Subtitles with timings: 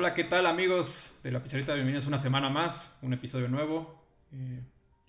[0.00, 0.88] Hola, ¿qué tal amigos
[1.22, 1.74] de la pizarrita?
[1.74, 4.02] Bienvenidos una semana más, un episodio nuevo.
[4.32, 4.62] Eh,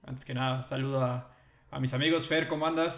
[0.06, 1.34] antes que nada, saludo a,
[1.72, 2.28] a, mis amigos.
[2.28, 2.94] Fer, ¿cómo andas?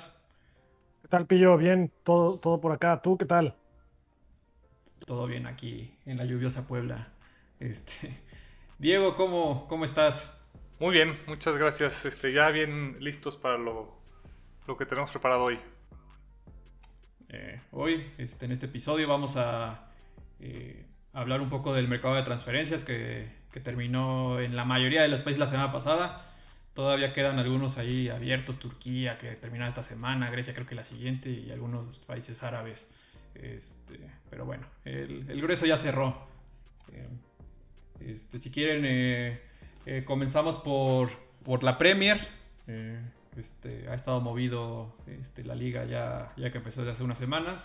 [1.04, 1.55] ¿Qué tal, Pillo?
[1.55, 3.00] Bien, todo, todo por acá.
[3.00, 3.54] ¿Tú qué tal?
[5.05, 7.09] Todo bien aquí en la lluviosa Puebla.
[7.59, 8.20] Este,
[8.80, 10.16] Diego, ¿cómo, ¿cómo estás?
[10.80, 12.05] Muy bien, muchas gracias.
[12.05, 13.86] Este, ya bien listos para lo,
[14.68, 15.60] lo que tenemos preparado hoy.
[17.30, 19.91] Eh, hoy, este, en este episodio, vamos a
[20.39, 25.22] eh, hablar un poco del mercado de transferencias que, terminó en la mayoría de los
[25.22, 26.26] países la semana pasada.
[26.73, 31.30] Todavía quedan algunos ahí abiertos, Turquía que termina esta semana, Grecia creo que la siguiente
[31.30, 32.80] y algunos países árabes.
[33.36, 33.99] Este,
[34.31, 36.27] pero bueno, el, el, grueso ya cerró.
[36.91, 37.08] Eh,
[38.00, 39.39] este, si quieren, eh,
[39.86, 41.11] eh, comenzamos por,
[41.45, 42.27] por la Premier.
[42.66, 47.59] Este, ha estado movido este, la liga ya, ya que empezó desde hace unas semanas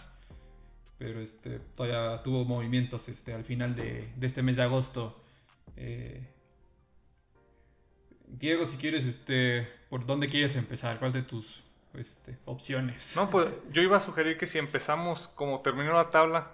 [0.98, 5.22] pero este, todavía tuvo movimientos este, al final de, de este mes de agosto.
[5.76, 6.26] Eh,
[8.26, 10.98] Diego, si quieres, este, ¿por dónde quieres empezar?
[10.98, 11.46] ¿Cuál de tus
[11.94, 13.00] este, opciones?
[13.14, 16.50] No, pues yo iba a sugerir que si empezamos como terminó la tabla,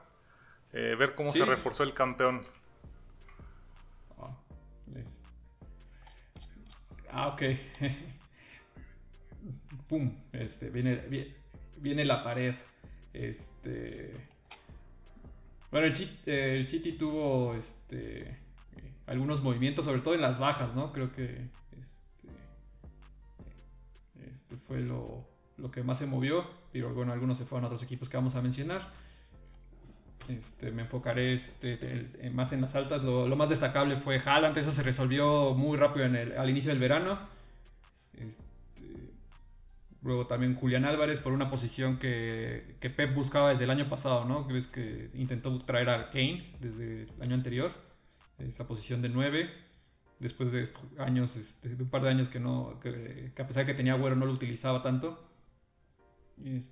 [0.74, 1.40] eh, ver cómo ¿Sí?
[1.40, 2.42] se reforzó el campeón.
[4.18, 4.36] Ah,
[7.10, 7.42] ah ok.
[9.88, 11.34] Pum, este, viene,
[11.76, 12.54] viene la pared.
[13.12, 14.33] Este,
[15.74, 18.38] bueno, el City, el City tuvo este,
[19.08, 20.92] algunos movimientos, sobre todo en las bajas, ¿no?
[20.92, 21.78] Creo que este,
[24.20, 26.44] este fue lo, lo, que más se movió.
[26.72, 28.88] Pero bueno, algunos se fueron a otros equipos que vamos a mencionar.
[30.28, 33.02] Este, me enfocaré este, más en las altas.
[33.02, 34.56] Lo, lo, más destacable fue Haaland.
[34.56, 37.18] Eso se resolvió muy rápido en el, al inicio del verano.
[40.04, 44.26] Luego también Julián Álvarez por una posición que, que Pep buscaba desde el año pasado,
[44.26, 44.46] ¿no?
[44.46, 47.72] Que, que intentó traer a Kane desde el año anterior,
[48.38, 49.50] esa posición de 9,
[50.20, 53.64] después de años, este, de un par de años que no, que, que, a pesar
[53.64, 55.26] de que tenía Agüero no lo utilizaba tanto.
[56.36, 56.66] Y,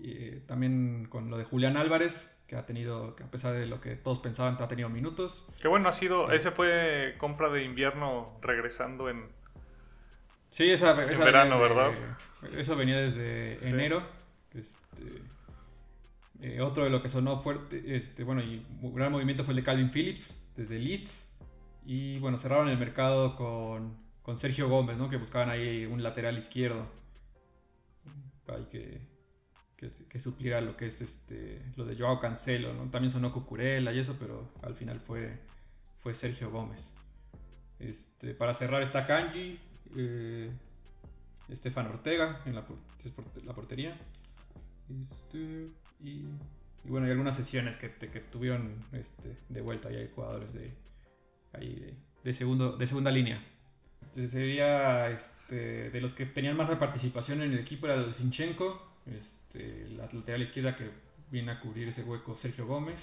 [0.00, 2.14] y, eh, también con lo de Julián Álvarez,
[2.46, 5.32] que ha tenido, que a pesar de lo que todos pensaban, ha tenido minutos.
[5.60, 9.26] Qué bueno ha sido, ese fue compra de invierno regresando en...
[10.58, 11.92] Sí, esa, esa en verano, de, ¿verdad?
[12.56, 13.70] Eso venía desde sí.
[13.70, 14.02] enero.
[14.52, 15.22] Este,
[16.40, 19.58] eh, otro de lo que sonó fuerte, este, bueno, y un gran movimiento fue el
[19.58, 20.26] de Calvin Phillips,
[20.56, 21.12] desde Leeds.
[21.86, 25.08] Y bueno, cerraron el mercado con, con Sergio Gómez, ¿no?
[25.08, 26.88] Que buscaban ahí un lateral izquierdo.
[28.48, 29.00] Hay que,
[29.76, 32.90] que, que supliera lo que es este lo de Joao Cancelo, ¿no?
[32.90, 35.38] También sonó Cucurella y eso, pero al final fue,
[36.02, 36.80] fue Sergio Gómez.
[37.78, 39.67] Este, para cerrar está Kanji.
[39.96, 40.50] Eh,
[41.48, 42.64] Estefan Ortega en la,
[43.44, 43.96] la portería.
[44.88, 45.68] Este,
[46.00, 46.10] y,
[46.84, 50.72] y, bueno, hay algunas sesiones que, que tuvieron este, de vuelta y hay jugadores de,
[51.54, 51.94] ahí de,
[52.24, 53.42] de, segundo, de segunda línea.
[54.02, 58.96] Entonces sería este, de los que tenían más participación en el equipo era el Sinchenko,
[59.06, 60.90] este, la lateral izquierda que
[61.30, 62.98] viene a cubrir ese hueco Sergio Gómez,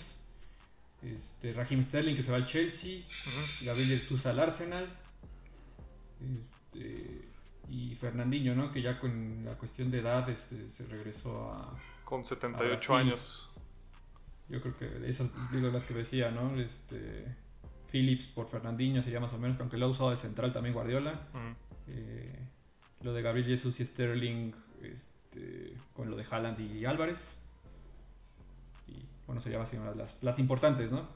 [1.02, 3.66] este, Raheem Sterling que se va al Chelsea, uh -huh.
[3.66, 4.90] Gabriel Jesus al Arsenal,
[6.76, 7.26] este,
[7.70, 8.72] y Fernandinho, ¿no?
[8.72, 11.80] Que ya con la cuestión de edad este, se regresó a...
[12.04, 13.50] Con 78 a años.
[14.48, 16.60] Yo creo que esas digo las que decía, ¿no?
[16.60, 17.36] Este,
[17.92, 21.20] Phillips por Fernandinho sería más o menos, aunque lo ha usado de central también Guardiola.
[21.34, 21.56] Uh -huh.
[21.88, 22.40] eh,
[23.04, 24.52] lo de Gabriel Jesus y Sterling
[24.84, 27.18] este, con lo de Haaland y Álvarez.
[28.88, 31.08] Y bueno, serían así las, las importantes, ¿no?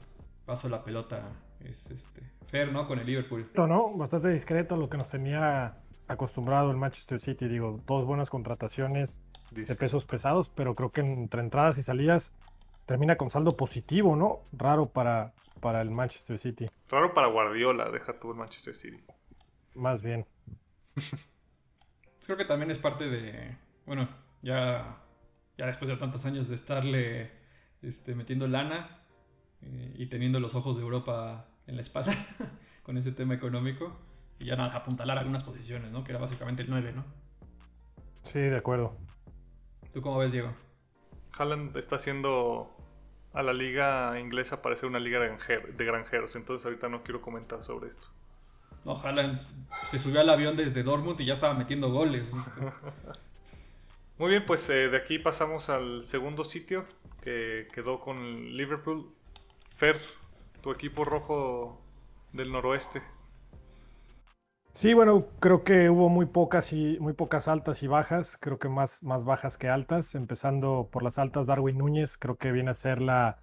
[0.44, 2.86] Paso la pelota, es este, Fer, ¿no?
[2.86, 3.50] Con el Liverpool.
[3.54, 5.76] No, bastante discreto lo que nos tenía
[6.08, 9.20] acostumbrado el Manchester City, digo, dos buenas contrataciones
[9.52, 12.34] de pesos pesados, pero creo que entre entradas y salidas
[12.86, 14.40] termina con saldo positivo, ¿no?
[14.52, 16.68] Raro para, para el Manchester City.
[16.88, 18.98] Raro para Guardiola, deja tú el Manchester City.
[19.74, 20.26] Más bien.
[22.26, 23.56] creo que también es parte de,
[23.86, 24.08] bueno,
[24.42, 24.98] ya,
[25.58, 27.30] ya después de tantos años de estarle
[27.82, 29.00] este, metiendo lana
[29.62, 32.26] eh, y teniendo los ojos de Europa en la espalda
[32.82, 33.96] con ese tema económico
[34.38, 36.04] y ya nada, apuntalar algunas posiciones, ¿no?
[36.04, 37.04] Que era básicamente el 9, ¿no?
[38.22, 38.96] Sí, de acuerdo.
[39.92, 40.52] ¿Tú cómo ves, Diego?
[41.38, 42.76] Haaland está haciendo
[43.32, 47.88] a la liga inglesa parecer una liga de granjeros, entonces ahorita no quiero comentar sobre
[47.88, 48.08] esto.
[48.84, 49.40] No, Haaland
[49.90, 52.24] se subió al avión desde Dortmund y ya estaba metiendo goles.
[54.18, 56.86] Muy bien, pues eh, de aquí pasamos al segundo sitio
[57.22, 58.20] que quedó con
[58.56, 59.04] Liverpool.
[59.76, 59.98] Fer,
[60.60, 61.80] tu equipo rojo
[62.32, 63.02] del noroeste.
[64.72, 68.68] Sí, bueno, creo que hubo muy pocas y muy pocas altas y bajas, creo que
[68.68, 72.74] más, más bajas que altas, empezando por las altas Darwin Núñez, creo que viene a
[72.74, 73.38] ser la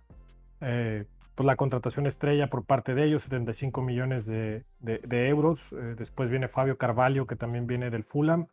[0.62, 1.06] eh,
[1.38, 5.72] pues, la contratación estrella por parte de ellos, 75 millones de, euros.
[5.72, 8.48] Eh, después viene Fabio Carvalho, que también viene del Fulham,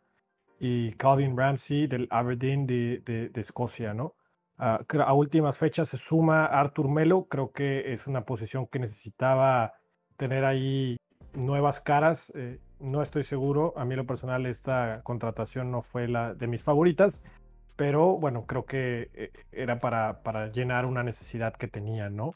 [0.59, 4.13] y Calvin Ramsey del Aberdeen de, Escocia, ¿no?
[4.57, 9.73] Ah, a últimas fechas se suma Artur Melo, creo que es una posición que necesitaba
[10.17, 10.97] tener ahí
[11.33, 12.31] nuevas caras.
[12.35, 16.63] Eh, no estoy seguro, a mí lo personal esta contratación no fue la de mis
[16.63, 17.23] favoritas,
[17.75, 22.35] pero bueno, creo que eh, era para, para llenar una necesidad que tenían, ¿no?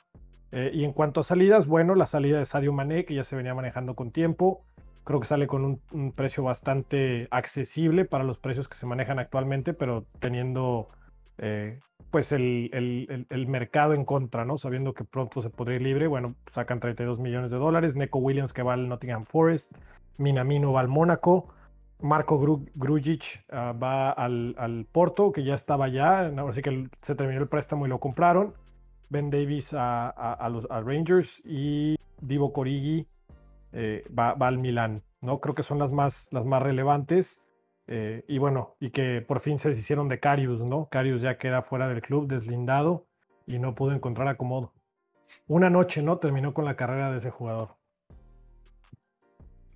[0.52, 3.36] Eh, y en cuanto a salidas, bueno, la salida de Sadio Mané, que ya se
[3.36, 4.66] venía manejando con tiempo,
[5.04, 9.74] creo que sale con un, precio bastante accesible para los precios que se manejan actualmente,
[9.74, 10.90] pero teniendo
[11.38, 11.80] eh,
[12.12, 14.58] pues el, el, mercado en contra, ¿no?
[14.58, 18.54] Sabiendo que pronto se podría ir libre, bueno, sacan 32 millones de dólares, Neko Williams
[18.54, 19.72] que va al Nottingham Forest,
[20.18, 21.54] Minamino va al Mónaco,
[22.02, 22.40] Marco
[22.76, 27.48] Grujic ah, va al, al, Porto, que ya estaba ya, así que se terminó el
[27.48, 28.54] préstamo y lo compraron.
[29.10, 33.08] Ben Davis a, los Rangers y Divo Corigi
[33.74, 35.04] eh, va, al Milan.
[35.22, 35.40] ¿no?
[35.40, 37.44] Creo que son las más, las más relevantes.
[37.92, 40.90] Eh, y bueno, y que por fin se deshicieron de Carius, ¿no?
[40.90, 43.08] Carius ya queda fuera del club, deslindado,
[43.48, 44.74] y no pudo encontrar acomodo.
[45.48, 46.20] Una noche, ¿no?
[46.20, 47.78] Terminó con la carrera de ese jugador.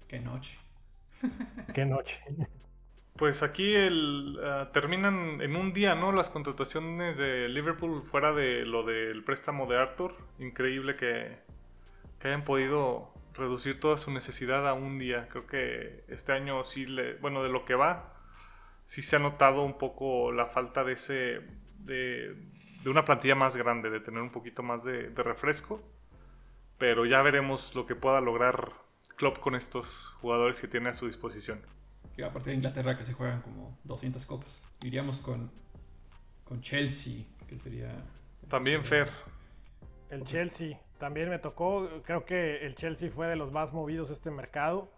[0.08, 0.52] Qué noche.
[1.74, 2.22] Qué noche.
[3.16, 6.12] Pues aquí el, ah, terminan en un día, ¿no?
[6.12, 10.16] Las contrataciones de Liverpool fuera de lo del préstamo de Arthur.
[10.40, 11.38] Increíble que,
[12.24, 15.28] hayan podido reducir toda su necesidad a un día.
[15.30, 18.14] Creo que este año sí, le, bueno, de lo que va,
[18.86, 21.42] sí se ha notado un poco la falta de ese,
[21.80, 22.36] de,
[22.86, 25.80] una plantilla más grande, de tener un poquito más de, de refresco.
[26.78, 28.70] Pero ya veremos lo que pueda lograr
[29.16, 31.60] Klopp con estos jugadores que tiene a su disposición
[32.16, 34.62] que aparte de Inglaterra que se juegan como 200 copas.
[34.82, 35.52] Iríamos con,
[36.44, 38.04] con Chelsea, que sería...
[38.50, 39.10] También Fer.
[40.10, 44.32] El Chelsea, también me tocó, creo que el Chelsea fue de los más movidos este
[44.32, 44.90] mercado.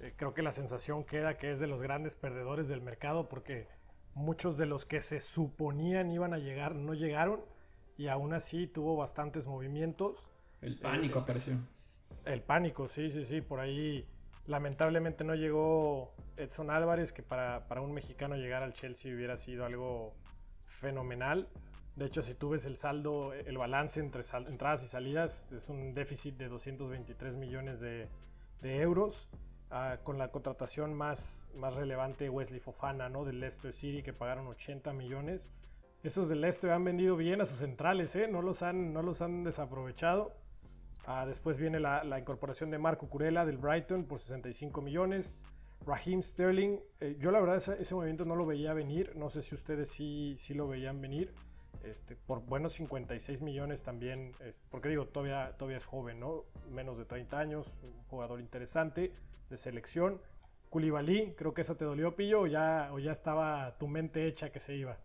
[0.00, 3.68] Eh, creo que la sensación queda que es de los grandes perdedores del mercado porque
[4.14, 7.40] muchos de los que se suponían iban a llegar no llegaron
[7.96, 10.28] y aún así tuvo bastantes movimientos.
[10.60, 11.58] El pánico eh, apareció.
[12.24, 14.08] El pánico, sí, sí, sí, por ahí
[14.46, 20.16] Lamentablemente no llegó Edson Álvarez, que para, un mexicano llegar al Chelsea hubiera sido algo
[20.66, 21.48] fenomenal.
[21.96, 25.94] De hecho, si tú ves el saldo, el balance entre entradas y salidas, es un
[25.94, 28.08] déficit de 223 millones de,
[28.62, 29.28] euros.
[29.70, 33.24] Ah, con la contratación más, más relevante, Wesley Fofana, ¿no?
[33.24, 35.48] Del Leicester City, que pagaron 80 millones.
[36.02, 38.28] Esos del Leicester han vendido bien a sus centrales, ¿eh?
[38.28, 40.32] No los han, no los han desaprovechado.
[41.06, 45.36] Ah, después viene la, incorporación de Marco Curela del Brighton por 65 millones.
[45.86, 49.54] Raheem Sterling, eh, yo la verdad ese, movimiento no lo veía venir, no sé si
[49.54, 51.34] ustedes sí, sí lo veían venir,
[51.84, 56.44] este, por buenos 56 millones también, este, porque digo, todavía, todavía es joven, ¿no?
[56.70, 59.12] Menos de 30 años, un jugador interesante
[59.50, 60.20] de selección.
[60.70, 64.50] Koulibaly, creo que esa te dolió, Pillo, o ya, o ya estaba tu mente hecha
[64.50, 64.98] que se iba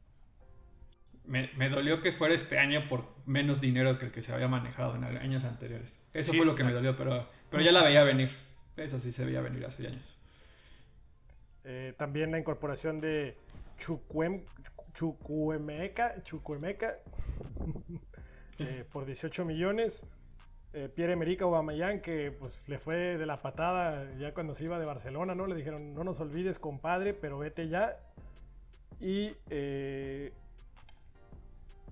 [1.30, 4.96] me, dolió que fuera este año por menos dinero que el que se había manejado
[4.96, 5.88] en años anteriores.
[6.14, 8.36] Eso fue lo que me dolió, pero, pero ya la veía venir.
[8.76, 10.18] Eso sí se veía venir hace años.
[11.66, 13.36] Eh, también la incorporación de
[13.78, 14.42] Chukwem,
[14.94, 16.98] Chukwemeka, Chukwemeka
[18.60, 20.06] eh, por 18 millones.
[20.72, 24.78] Eh, Pierre Emerick Aubameyang que pues le fue de la patada ya cuando se iba
[24.78, 25.48] de Barcelona, ¿no?
[25.48, 27.98] Le dijeron, no nos olvides, compadre, pero vete ya.
[29.00, 30.32] Y eh,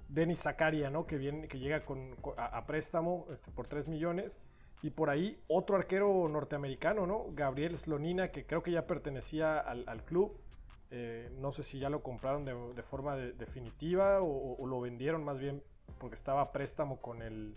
[0.10, 1.06] Denis Zakaria, ¿no?
[1.06, 4.40] Que, viene, que llega con, a, préstamo este, por 3 millones.
[4.84, 7.26] Y por ahí otro arquero norteamericano, ¿no?
[7.32, 10.40] Gabriel Slonina, que creo que ya pertenecía al, club.
[10.90, 15.62] Eh, no sé si ya lo compraron de, forma definitiva o, lo vendieron más bien
[16.00, 17.56] porque estaba a préstamo con el,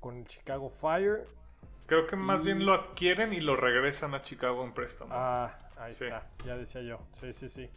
[0.00, 1.26] con Chicago Fire.
[1.86, 5.10] Creo que más bien lo adquieren y lo regresan a Chicago en préstamo.
[5.12, 7.00] Ah, ahí está, ya decía yo.
[7.12, 7.68] Sí, sí, sí.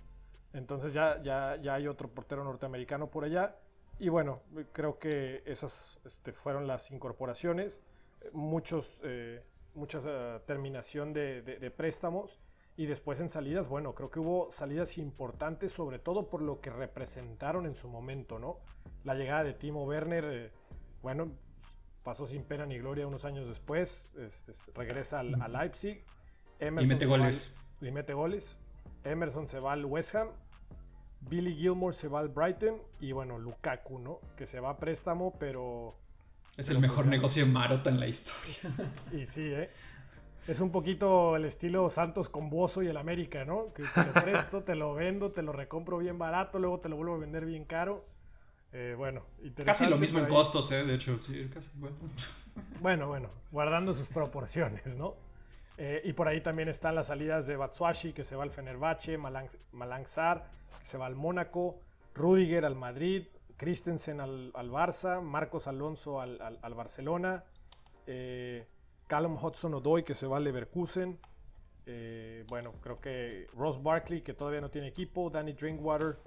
[0.53, 3.55] Entonces ya, ya, ya hay otro portero norteamericano por allá.
[3.99, 4.43] Y bueno,
[4.73, 7.83] creo que esas este, fueron las incorporaciones,
[8.31, 9.43] muchos, eh,
[9.73, 12.39] mucha eh, terminación de, préstamos
[12.77, 16.69] y después en salidas, bueno, creo que hubo salidas importantes, sobre todo por lo que
[16.69, 18.59] representaron en su momento, ¿no?
[19.03, 20.51] La llegada de Timo Werner, eh,
[21.01, 21.31] bueno,
[22.03, 26.05] pasó sin pena ni gloria unos años después, este, regresa al, a Leipzig,
[26.59, 27.43] Emerson y mete goles.
[27.81, 28.59] y mete goles,
[29.03, 30.29] Emerson se va al West Ham
[31.21, 34.19] Billy Gilmore se va al Brighton y bueno, Lukaku, ¿no?
[34.37, 35.95] Que se va a préstamo, pero...
[36.55, 38.91] Es el mejor pues negocio de Marota en la historia.
[39.13, 39.69] y sí, ¿eh?
[40.47, 43.73] Es un poquito el estilo Santos con Bozo y el América, ¿no?
[43.73, 46.95] Que te lo presto, te lo vendo, te lo recompro bien barato, luego te lo
[46.95, 48.05] vuelvo a vender bien caro.
[48.71, 49.23] Eh, bueno,
[49.65, 51.95] Casi lo mismo en costos, eh, de hecho, sí, casi, bueno.
[52.81, 55.15] bueno, bueno, guardando sus proporciones, ¿no?
[55.77, 59.17] Eh, y por ahí también están las salidas de Batsuashi, que se va al Fenerbahce,
[59.17, 60.49] Malang, Malangsar,
[60.79, 61.79] que se va al Mónaco,
[62.15, 63.27] Rudiger al Madrid,
[63.57, 67.43] Christensen al, Barça, Marcos Alonso al, Barcelona,
[68.07, 68.65] eh,
[69.07, 71.17] Callum Hudson Odoy, que se va al Leverkusen.
[71.85, 76.17] Eh, bueno, creo que Ross Barkley, que todavía no tiene equipo, Danny Drinkwater,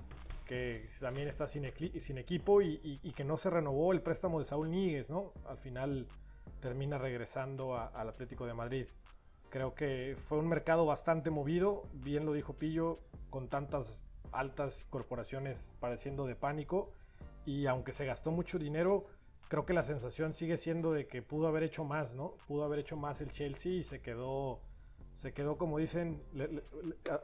[0.46, 1.70] que también está sin,
[2.00, 5.32] sin equipo y, que no se renovó el préstamo de Saúl Níguez, ¿no?
[5.46, 6.08] Al final
[6.60, 8.86] termina regresando al Atlético de Madrid.
[9.50, 12.98] Creo que fue un mercado bastante movido, bien lo dijo Pillo,
[13.30, 16.92] con tantas altas corporaciones pareciendo de pánico.
[17.44, 19.06] Y aunque se gastó mucho dinero,
[19.50, 22.36] creo que la sensación sigue siendo de que pudo haber hecho más, ¿no?
[22.46, 24.60] Pudo haber hecho más el Chelsea y se quedó,
[25.12, 26.22] se quedó como dicen,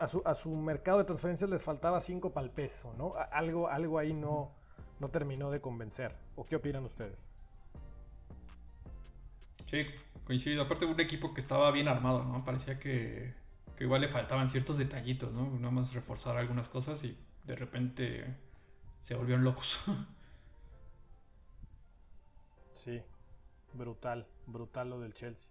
[0.01, 3.15] a, su, mercado de transferencias les faltaba 5 para el peso, ¿no?
[3.31, 4.51] Algo, algo ahí no,
[4.99, 6.17] no terminó de convencer.
[6.35, 7.25] ¿O qué opinan ustedes?
[9.71, 9.87] Sí,
[10.25, 10.63] coincido.
[10.63, 12.45] Aparte un equipo que estaba bien armado, ¿no?
[12.45, 13.35] Parecía que,
[13.79, 15.49] igual le faltaban ciertos detallitos, ¿no?
[15.61, 18.35] Nada más reforzar algunas cosas y de repente
[19.07, 19.67] se volvieron locos.
[22.77, 23.01] Sí,
[23.73, 25.51] brutal, brutal lo del Chelsea.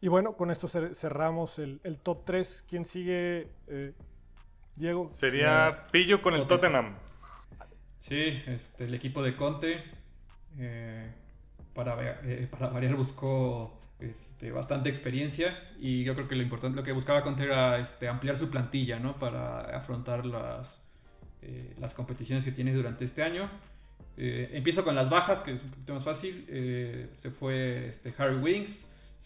[0.00, 2.64] Y bueno, con esto cerramos el, top 3.
[2.68, 3.92] ¿Quién sigue, eh,
[4.74, 5.08] Diego?
[5.10, 6.96] Sería Pillo con el Tottenham.
[8.08, 9.84] Sí, este, el equipo de Conte.
[10.58, 11.12] Eh,
[11.74, 16.82] para, eh, para variar buscó este, bastante experiencia y yo creo que lo importante, lo
[16.82, 19.16] que buscaba Conte era este, ampliar su plantilla, ¿no?
[19.20, 20.66] Para afrontar las,
[21.42, 23.48] eh, las competiciones que tiene durante este año.
[24.16, 26.44] Eh, empiezo con las bajas, que es un poquito más fácil.
[27.22, 28.70] se fue este, Harry Wings,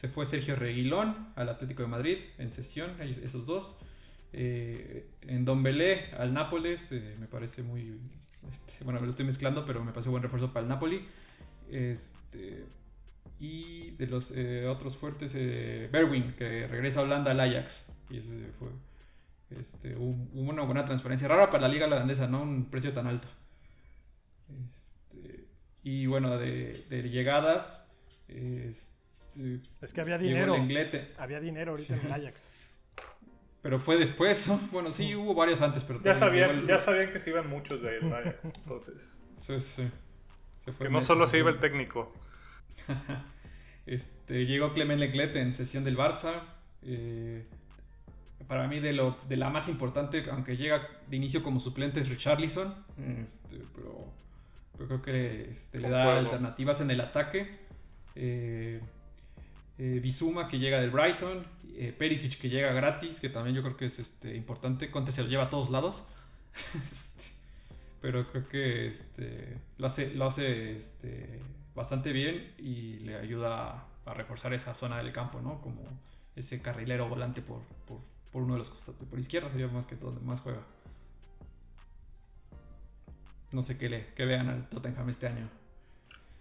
[0.01, 3.77] se fue Sergio Reguilón al Atlético de Madrid en sesión, esos dos.
[4.33, 7.99] en Don Belé al Nápoles, me parece muy.
[8.53, 11.05] Este, bueno, me lo estoy mezclando, pero me parece buen refuerzo para el Napoli.
[11.71, 12.65] Este,
[13.39, 17.71] y de los eh, otros fuertes, eh, Berwin, que regresa a Holanda al Ajax.
[18.11, 18.69] Y ese fue
[19.51, 21.29] este, una buena transferencia.
[21.29, 22.43] Rara para la liga holandesa, ¿no?
[22.43, 23.29] Un precio tan alto.
[25.87, 27.65] Y bueno, de, llegadas.
[28.27, 30.57] Este, es que había dinero.
[31.17, 32.53] Había dinero ahorita en el Ajax.
[33.63, 34.37] Pero fue después,
[34.73, 36.03] Bueno, sí, hubo varios antes, pero...
[36.03, 39.23] Ya sabían, ya sabían que se iban muchos de ahí, Ajax, entonces...
[39.47, 39.89] Sí, sí.
[40.77, 42.13] Que no solo se iba el técnico.
[43.87, 46.43] este, llegó Clement Leclet en sesión del Barça.
[46.83, 47.47] Eh,
[48.49, 52.09] para mí de, lo, de la más importante, aunque llega de inicio como suplente, es
[52.09, 52.75] Richarlison.
[52.99, 54.13] Este, pero,
[54.85, 57.59] creo que este, le da alternativas en el ataque.
[58.15, 58.81] Eh,
[59.79, 63.77] eh, Bizuma que llega del Brighton, eh, Perisic que llega gratis, que también yo creo
[63.77, 64.91] que es este, importante.
[64.91, 65.95] Conte se lo lleva a todos lados.
[68.01, 71.41] pero creo que este, lo hace, lo hace este,
[71.75, 75.61] bastante bien y le ayuda a, reforzar esa zona del campo, ¿no?
[75.61, 75.83] Como
[76.37, 77.99] ese carrilero volante por, por,
[78.31, 80.61] por uno de los costados, por izquierda sería más que todo, más juega.
[83.53, 85.49] No sé qué, le, qué vean al Tottenham este año.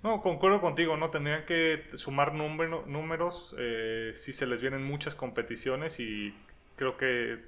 [0.03, 1.09] No, concuerdo contigo, ¿no?
[1.09, 6.35] Tendrían que sumar números eh, si se les vienen muchas competiciones y
[6.75, 7.39] creo que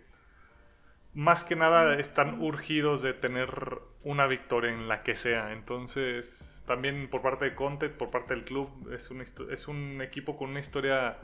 [1.13, 5.51] más que nada están urgidos de tener una victoria en la que sea.
[5.51, 10.37] Entonces, también por parte de Conte, por parte del club, es un, es un equipo
[10.37, 11.17] con una historia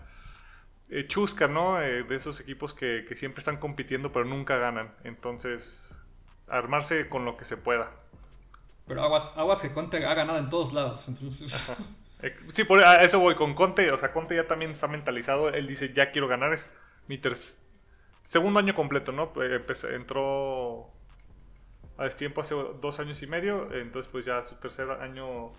[0.89, 1.81] eh, chusca, ¿no?
[1.81, 4.93] Eh, de esos equipos que, siempre están compitiendo pero nunca ganan.
[5.03, 5.95] Entonces,
[6.47, 7.91] armarse con lo que se pueda.
[8.87, 11.01] Pero aguas, que Conte ha ganado en todos lados.
[12.21, 13.91] Eh, sí, por eso voy con Conte.
[13.91, 15.49] O sea, Conte ya también está mentalizado.
[15.49, 16.53] Él dice, ya quiero ganar.
[16.53, 16.71] Es
[17.09, 17.63] mi tercer
[18.23, 19.33] segundo año completo, ¿no?
[19.33, 20.89] Pues, entró
[21.97, 25.51] a destiempo hace dos años y medio, entonces pues ya su tercer año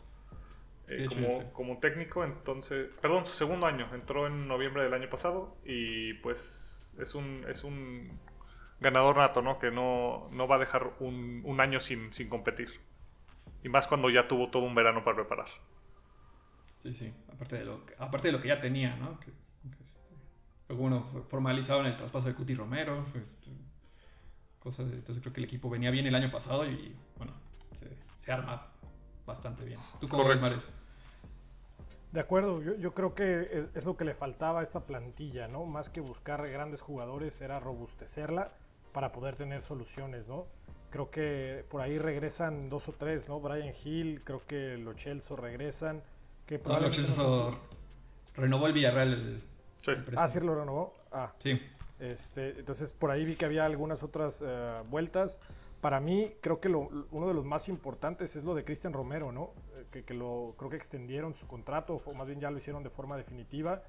[0.89, 5.57] eh, como, como, técnico, entonces, perdón, su segundo año, entró en noviembre del año pasado
[5.65, 8.19] y pues es un, es un
[8.81, 9.59] ganador nato, ¿no?
[9.61, 12.81] Que no, no va a dejar un, un año sin, sin competir.
[13.63, 15.47] Y más cuando ya tuvo todo un verano para preparar.
[16.83, 19.19] Sí, sí, aparte de lo, aparte de lo que ya tenía, ¿no?
[20.69, 23.51] bueno, formalizado en el traspaso de Cuti Romero, este,
[24.59, 27.33] cosas, entonces creo que el equipo venía bien el año pasado y bueno,
[28.25, 28.67] se, arma
[29.27, 29.79] bastante bien.
[30.01, 30.41] ¿Tú cómo ves,
[32.13, 35.65] De acuerdo, yo, yo creo que es, lo que le faltaba a esta plantilla, ¿no?
[35.67, 38.53] Más que buscar grandes jugadores, era robustecerla
[38.93, 40.47] para poder tener soluciones, ¿no?
[40.95, 43.41] Creo que por ahí regresan dos o tres, ¿no?
[43.41, 46.05] Brian Hill, creo que los Chelsea regresan.
[46.47, 47.21] Que probablemente
[48.37, 49.43] renovó el Villarreal el,
[50.15, 50.95] Ah, sí lo renovó.
[51.11, 51.33] Ah.
[51.43, 51.61] Sí.
[51.99, 55.41] Este, entonces por ahí vi que había algunas otras eh, vueltas.
[55.81, 59.51] para mí creo que uno de los más importantes es lo de Cristian Romero, ¿no?
[59.91, 62.91] Que, que, lo, creo que extendieron su contrato, o más bien ya lo hicieron de
[62.91, 63.83] forma definitiva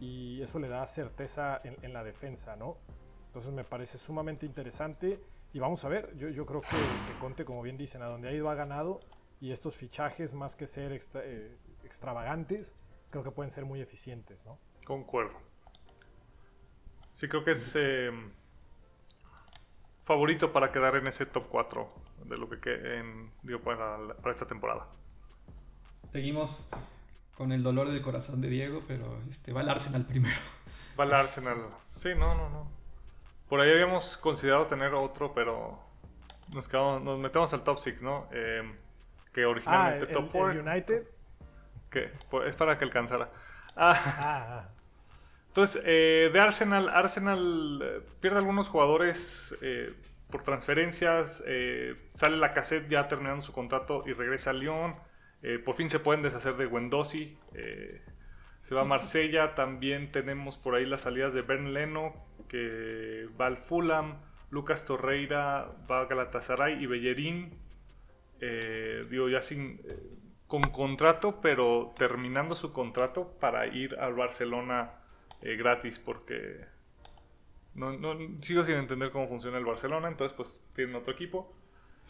[0.00, 2.78] y eso le da certeza en, la defensa, ¿no?
[3.26, 5.20] Entonces me parece sumamente interesante
[5.52, 8.28] y vamos a ver, yo, yo creo que, que, Conte, como bien dicen, a donde
[8.28, 9.00] ha ido ha ganado
[9.40, 12.74] y estos fichajes, más que ser eh, extravagantes,
[13.10, 14.58] creo que pueden ser muy eficientes, ¿no?
[14.84, 15.38] Concuerdo.
[17.12, 18.10] Sí, creo que es eh,
[20.04, 21.88] favorito para quedar en ese top 4
[22.24, 24.86] de lo que en, digo, para, para esta temporada.
[26.12, 26.50] Seguimos
[27.36, 30.40] con el dolor del corazón de Diego, pero este, va al Arsenal primero.
[30.98, 31.58] Va al Arsenal.
[31.94, 32.77] Sí, no, no, no.
[33.48, 35.78] Por ahí habíamos considerado tener otro, pero
[36.52, 38.28] nos, quedamos, nos metemos al top 6, ¿no?
[38.32, 38.62] Eh,
[39.32, 40.60] que originalmente ah, top 4.
[40.60, 41.06] United.
[41.90, 43.30] Que pues, es para que alcanzara.
[43.74, 43.92] Ah.
[43.94, 44.68] ah, ah.
[45.48, 49.56] Entonces, eh, de Arsenal, Arsenal eh, pierde algunos jugadores
[50.30, 51.42] por transferencias.
[52.12, 54.94] sale la cassette ya terminando su contrato y regresa a Lyon.
[55.42, 57.38] Eh, por fin se pueden deshacer de Wendosi.
[58.62, 59.54] Eh, se va a Marsella.
[59.54, 62.14] También tenemos por ahí las salidas de Bern Leno,
[62.48, 64.18] que va al Fulham.
[64.50, 67.52] Lucas Torreira va a Galatasaray y Bellerín.
[68.40, 69.80] Eh, digo, ya sin,
[70.46, 74.92] con contrato, pero terminando su contrato para ir al Barcelona
[75.40, 76.64] gratis, porque
[77.78, 80.08] no, sigo sin entender cómo funciona el Barcelona.
[80.08, 81.54] Entonces, pues tienen otro equipo.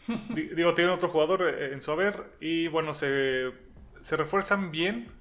[0.55, 3.51] Digo, tienen otro jugador eh, en su haber y bueno, se,
[4.01, 5.11] se refuerzan bien.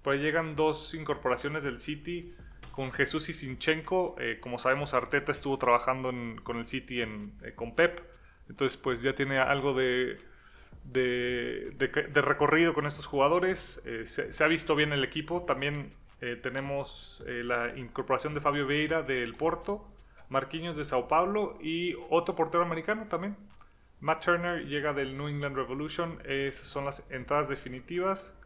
[0.00, 2.34] Eh, pues llegan dos incorporaciones del City
[2.72, 4.16] con Jesús y Sinchenko.
[4.18, 8.00] Eh, como sabemos, Arteta estuvo trabajando con el City en, con Pep.
[8.48, 10.18] Entonces, pues ya tiene algo de,
[12.12, 13.82] recorrido con estos jugadores.
[14.04, 15.42] Se, se, ha visto bien el equipo.
[15.42, 15.92] También
[16.42, 19.86] tenemos la incorporación de Fabio Vieira del Porto.
[20.30, 23.36] Marquinhos de Sao Paulo y otro portero americano también,
[23.98, 26.22] Matt Turner llega del New England Revolution.
[26.24, 28.39] Esas son las entradas definitivas.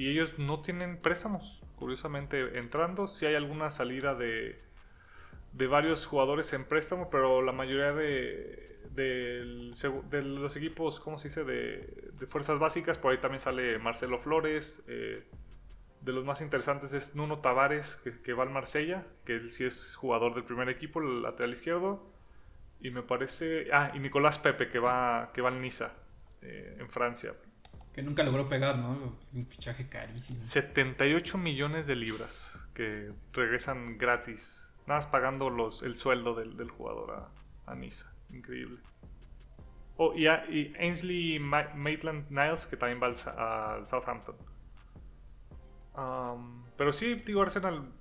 [0.00, 1.62] Y ellos no tienen préstamos.
[1.76, 3.06] Curiosamente, entrando.
[3.06, 4.58] Si hay alguna salida de,
[5.52, 11.44] de varios jugadores en préstamo, pero la mayoría de, de, los equipos, ¿cómo se dice?
[11.44, 12.96] De, de, fuerzas básicas.
[12.96, 14.82] Por ahí también sale Marcelo Flores.
[14.88, 15.22] Eh,
[16.00, 19.66] de los más interesantes es Nuno Tavares, que, que, va al Marsella, que él sí
[19.66, 22.10] es jugador del primer equipo, el lateral izquierdo.
[22.80, 23.68] Y me parece.
[23.70, 25.92] Ah, y Nicolás Pepe, que va, que va al Niza,
[26.40, 27.34] eh, en Francia.
[27.94, 29.16] Que nunca logró pegar, ¿no?
[29.32, 30.38] Un fichaje carísimo.
[30.38, 34.72] 78 millones de libras que regresan gratis.
[34.86, 37.30] Nada más pagando los, el sueldo del, del jugador
[37.66, 38.12] a, a, Niza.
[38.30, 38.78] Increíble.
[39.96, 44.36] Oh, y, y Ainsley Maitland Niles, que también va al, Southampton.
[45.96, 47.92] Um, pero sí, digo, Arsenal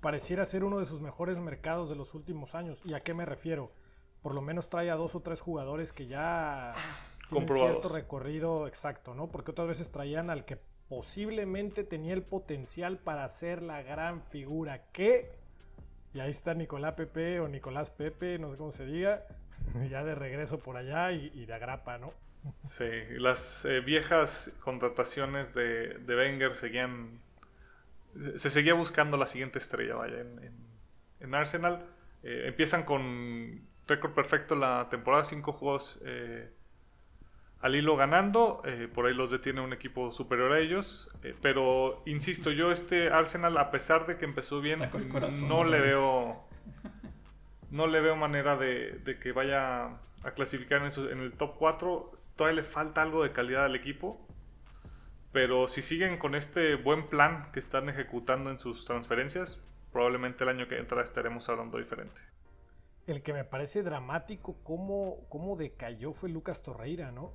[0.00, 2.82] pareciera ser uno de sus mejores mercados de los últimos años.
[2.84, 3.72] ¿Y a qué me refiero?
[4.22, 6.74] Por lo menos trae a dos o tres jugadores que ya
[7.28, 9.28] tienen cierto recorrido exacto, ¿no?
[9.28, 10.58] Porque otras veces traían al que
[10.88, 15.32] posiblemente tenía el potencial para ser la gran figura que...
[16.12, 19.24] Y ahí está Nicolás Pepe o Nicolás Pepe, no sé cómo se diga,
[19.90, 22.12] ya de regreso por allá y, de agrapa, ¿no?
[22.62, 22.84] Sí,
[23.18, 27.18] las eh, viejas contrataciones de, de Wenger seguían
[28.36, 31.84] se seguía buscando la siguiente estrella, vaya, en, Arsenal.
[32.22, 36.50] Eh, empiezan con récord perfecto la temporada, cinco juegos eh,
[37.64, 38.60] al hilo ganando.
[38.66, 41.10] Eh, por ahí los detiene un equipo superior a ellos.
[41.40, 44.80] pero insisto, yo este Arsenal, a pesar de que empezó bien,
[45.48, 46.44] no le veo.
[47.70, 52.12] No le veo manera de, que vaya a clasificar en, en el top 4.
[52.36, 54.28] Todavía le falta algo de calidad al equipo.
[55.32, 59.58] Pero si siguen con este buen plan que están ejecutando en sus transferencias,
[59.90, 62.20] probablemente el año que entra estaremos hablando diferente.
[63.06, 67.32] El que me parece dramático cómo, cómo decayó fue Lucas Torreira, ¿no?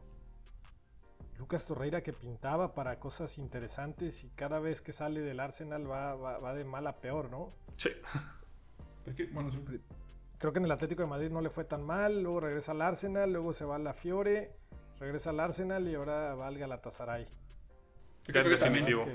[1.39, 6.15] Lucas Torreira que pintaba para cosas interesantes y cada vez que sale del Arsenal va,
[6.15, 7.53] va, de mal a peor, ¿no?
[7.77, 7.89] Sí.
[10.37, 12.81] Creo que en el Atlético de Madrid no le fue tan mal, luego regresa al
[12.81, 14.51] Arsenal, luego se va a la Fiore,
[14.99, 17.25] regresa al Arsenal y ahora va al Galatasaray
[18.31, 19.05] definitivo.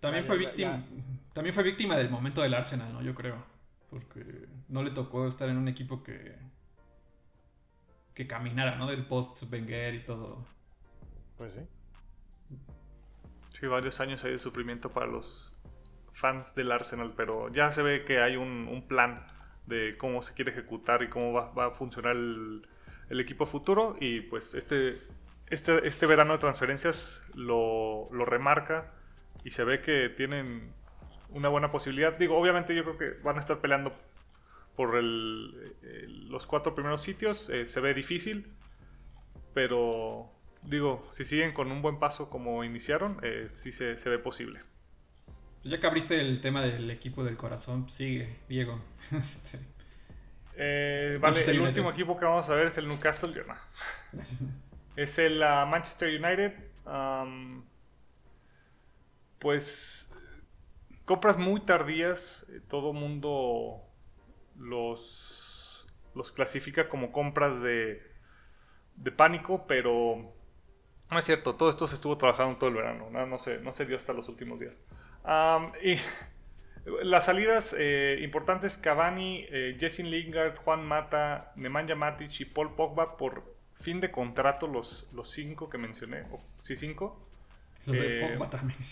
[0.00, 0.84] También, fue víctima,
[1.32, 3.02] también fue víctima del momento del Arsenal, ¿no?
[3.02, 3.36] Yo creo.
[3.90, 6.36] Porque no le tocó estar en un equipo que
[8.14, 8.88] que caminara, ¿no?
[8.88, 10.44] Del post Wenger y todo.
[11.38, 11.60] Pues sí.
[13.58, 15.58] Sí, varios años hay de sufrimiento para los
[16.12, 19.26] fans del Arsenal, pero ya se ve que hay un, plan
[19.66, 22.68] de cómo se quiere ejecutar y cómo va, a funcionar el,
[23.08, 23.96] el, equipo futuro.
[24.00, 25.00] Y pues este
[25.50, 28.92] este, este verano de transferencias lo, remarca
[29.44, 30.72] y se ve que tienen
[31.30, 32.16] una buena posibilidad.
[32.18, 33.92] Digo, obviamente yo creo que van a estar peleando
[34.76, 38.52] por el, los cuatro primeros sitios eh, se ve difícil,
[39.54, 40.30] pero
[40.62, 44.60] digo, si siguen con un buen paso como iniciaron, eh, sí se, ve posible.
[45.64, 48.80] Ya que abriste el tema del equipo del corazón, sigue, Diego.
[50.60, 53.32] Eh, vale, el último equipo que vamos a ver es el Newcastle
[54.96, 56.52] es el ah, Manchester United.
[59.38, 60.08] pues
[61.08, 63.80] compras muy tardías, eh, todo mundo
[64.56, 68.02] los, los clasifica como compras de,
[68.96, 70.34] de pánico, pero
[71.10, 73.72] no es cierto, todo esto se estuvo trabajando todo el verano, no, no, se, no
[73.72, 74.80] se dio hasta los últimos días.
[75.82, 75.96] y
[77.04, 83.16] las salidas eh, importantes, Cavani, eh, Jesse Lingard, Juan Mata, Nemanja Matic y Paul Pogba
[83.16, 86.24] por fin de contrato, los, los cinco que mencioné,
[86.60, 87.26] sí, cinco.
[87.86, 88.78] de Pogba también.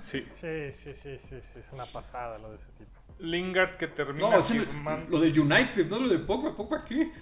[0.00, 0.26] Sí.
[0.30, 2.90] Sí, sí, sí, sí, es una pasada lo de ese tipo.
[3.18, 7.12] Lingard que termina no, Lo de United, no lo de Pogba, ¿Pogba qué?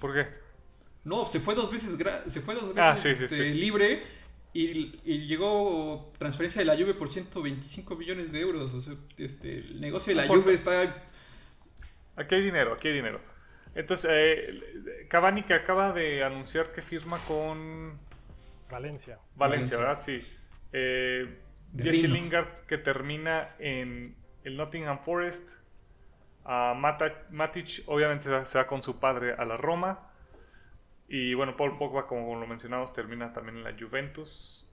[0.00, 0.28] ¿Por qué?
[1.04, 1.90] No, se fue dos veces,
[2.32, 4.02] se fue dos ah, veces este, libre
[4.52, 8.72] y, y, llegó transferencia de la Juve por 125 millones de euros.
[8.74, 11.04] O sea, este, el negocio de la Juve está...
[12.16, 13.20] Aquí hay dinero, aquí hay dinero.
[13.74, 17.98] Entonces, eh, Cavani que acaba de anunciar que firma con...
[18.70, 19.18] Valencia.
[19.36, 20.00] Valencia, ¿verdad?
[20.00, 20.22] Sí.
[20.72, 21.38] Eh,
[21.76, 25.48] Jesse Lingard que termina en el Nottingham Forest.
[26.44, 30.07] Uh, Matic obviamente se va con su padre a la Roma.
[31.08, 34.66] Y bueno, Paul Pogba, como lo mencionamos, termina también en la Juventus.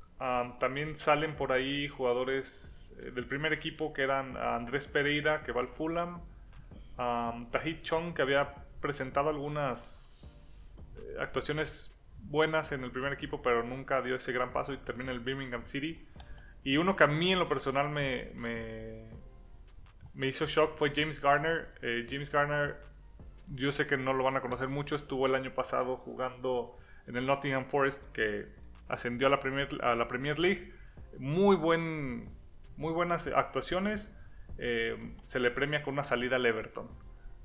[0.60, 5.62] también salen por ahí jugadores eh, del primer equipo que eran Andrés Pereira, que va
[5.62, 6.21] al Fulham.
[7.52, 14.02] Tahit Chong, que había presentado algunas eh, actuaciones buenas en el primer equipo, pero nunca
[14.02, 16.06] dio ese gran paso y termina el Birmingham City.
[16.63, 21.69] Y uno que a mí en lo personal me, me, hizo shock fue James Garner.
[21.82, 22.78] Eh, James Garner
[23.47, 26.77] yo sé que no lo van a conocer mucho, estuvo el año pasado jugando
[27.08, 28.47] en el Nottingham Forest que
[28.88, 30.73] ascendió a la Premier, a la Premier League.
[31.19, 32.29] Muy, buen,
[32.77, 34.15] muy buenas actuaciones.
[34.58, 36.88] Eh, se le premia con una salida al Everton.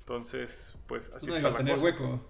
[0.01, 1.85] Entonces, pues así está la cosa.
[1.85, 2.21] hueco.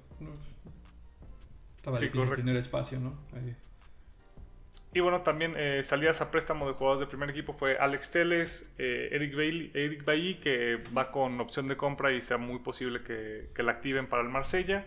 [1.77, 3.15] Estaba sí, tener espacio, ¿no?
[4.93, 8.75] Y bueno, también eh, salidas a préstamo de jugadores de primer equipo fue Alex Teles,
[8.77, 13.03] eh, Eric, Bailey, Eric Bailly, que va con opción de compra y sea muy posible
[13.05, 14.87] que, que la activen para el Marsella.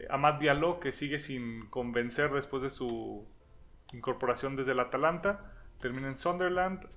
[0.00, 3.24] Eh, Amad Diallo, que sigue sin convencer después de su
[3.92, 6.88] incorporación desde el Atalanta, termina en Sunderland.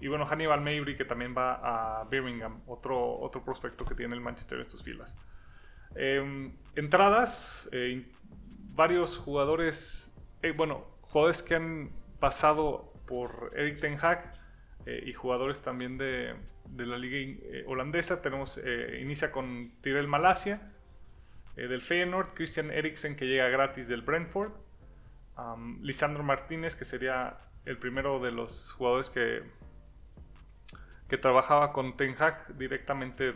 [0.00, 4.20] y bueno, Hannibal Mabry, que también va a Birmingham, otro, otro prospecto que tiene el
[4.20, 5.16] Manchester en sus filas.
[5.94, 7.68] Em, entradas,
[8.74, 10.14] varios jugadores,
[10.54, 11.90] bueno, jugadores que han
[12.20, 14.34] pasado por Eric Ten Hag
[14.86, 16.34] eh, y jugadores también de,
[16.76, 18.22] la liga eh, holandesa.
[18.22, 20.72] Tenemos, eh, inicia con Tyrell Malasia
[21.56, 24.52] del Feyenoord, Christian Eriksen que llega gratis del Brentford,
[25.82, 29.42] Lisandro Martínez que sería el primero de los jugadores que,
[31.08, 33.34] que trabajaba con Ten Hag directamente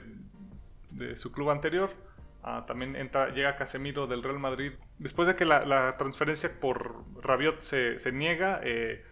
[0.91, 1.91] de su club anterior.
[2.45, 4.73] Ah, también entra, llega Casemiro del Real Madrid.
[4.99, 9.05] Después de que la, transferencia por Rabiot se, niega, eh,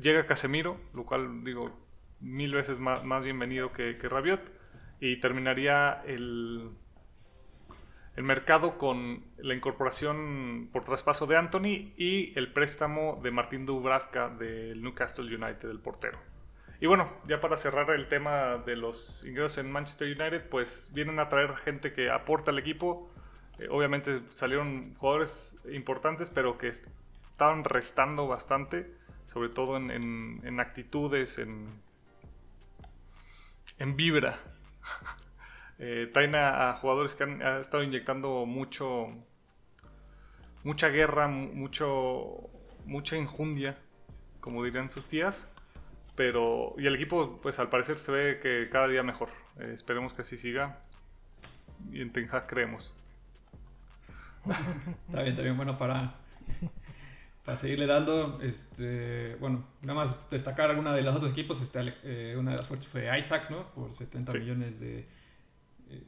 [0.00, 1.78] llega Casemiro, lo cual digo
[2.20, 4.40] mil veces más, bienvenido que, Rabiot.
[4.98, 6.70] Y terminaría el,
[8.16, 14.28] el mercado con la incorporación por traspaso de Anthony y el préstamo de Martín Dubravka
[14.28, 16.18] del Newcastle United, del portero.
[16.80, 21.18] Y bueno, ya para cerrar el tema de los ingresos en Manchester United, pues vienen
[21.18, 23.10] a traer gente que aporta al equipo.
[23.58, 28.92] Eh, obviamente salieron jugadores importantes, pero que estaban restando bastante,
[29.24, 31.80] sobre todo en, actitudes, en,
[33.78, 34.38] en vibra.
[35.78, 39.08] eh, traen a, jugadores que han, estado inyectando mucho,
[40.62, 42.50] mucha guerra, mucho,
[42.84, 43.78] mucha injundia,
[44.40, 45.50] como dirían sus tías
[46.16, 49.28] pero, y el equipo, pues al parecer se ve que cada día mejor.
[49.60, 50.80] Eh, esperemos que así siga.
[51.92, 52.94] Y en Ten creemos.
[55.08, 55.56] está bien, está bien.
[55.56, 56.14] Bueno, para,
[57.44, 61.60] para seguirle dando, este, bueno, nada más destacar alguna de los otros equipos.
[61.62, 63.70] Este, eh, una de las fuertes fue Isaac, ¿no?
[63.74, 65.06] Por 70 millones de,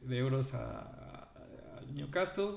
[0.02, 1.28] de euros a,
[1.92, 2.56] Newcastle.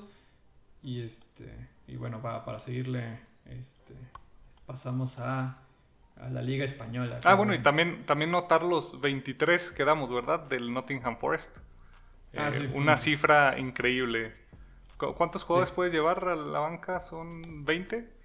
[0.82, 3.94] Y, este, y bueno, va, para seguirle, este,
[4.66, 5.58] pasamos a
[6.20, 7.20] a la Liga Española.
[7.24, 10.40] Ah, bueno, y también, también notar los 23 que damos, ¿verdad?
[10.48, 11.58] Del Nottingham Forest.
[12.36, 14.32] Ah, eh, una cifra increíble.
[14.96, 17.00] ¿Cuántos jugadores puedes llevar a la banca?
[17.00, 18.22] ¿Son 20?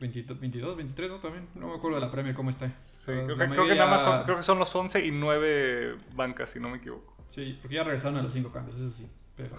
[0.00, 1.18] 22, 23, ¿no?
[1.18, 1.48] También.
[1.54, 2.70] No me acuerdo de la Premier cómo está.
[2.74, 5.96] Sí, creo, que, creo, que nada más son, creo que son los 11 y 9
[6.14, 7.14] bancas, si no me equivoco.
[7.34, 9.06] Sí, porque ya regresaron a los 5 cambios, eso sí.
[9.36, 9.54] Pero,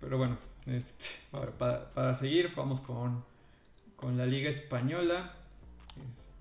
[0.00, 0.92] pero bueno, este,
[1.30, 3.24] para, para, seguir, vamos con,
[4.00, 5.34] con la Liga Española.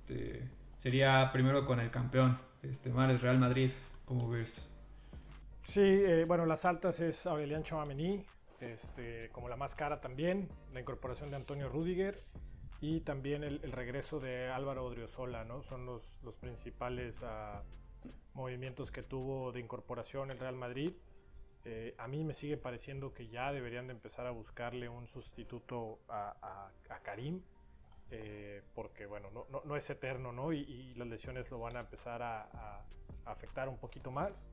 [0.07, 0.47] Este,
[0.81, 3.71] sería primero con el campeón, este Mares Real Madrid,
[4.05, 4.49] como ves.
[5.61, 8.25] Sí, eh, bueno, las altas es Aurelian Chouameni,
[8.61, 12.23] este, como la más cara también, la incorporación de Antonio Rudiger
[12.81, 15.61] y también el, regreso de Álvaro Odriozola, ¿no?
[15.61, 17.61] Son los, los principales uh,
[18.33, 20.93] movimientos que tuvo de incorporación el Real Madrid.
[21.65, 25.99] Eh, a mí me sigue pareciendo que ya deberían de empezar a buscarle un sustituto
[26.07, 26.71] a,
[27.03, 27.41] Karim,
[28.11, 30.53] eh, porque bueno, no, no, es eterno, ¿no?
[30.53, 32.83] Y, las lesiones lo van a empezar a,
[33.25, 34.51] afectar un poquito más.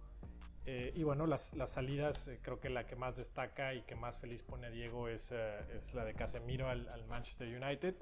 [0.67, 3.95] Eh, y bueno, las, las salidas, eh, creo que la que más destaca y que
[3.95, 7.95] más feliz pone a Diego es, es la de Casemiro al, al Manchester United.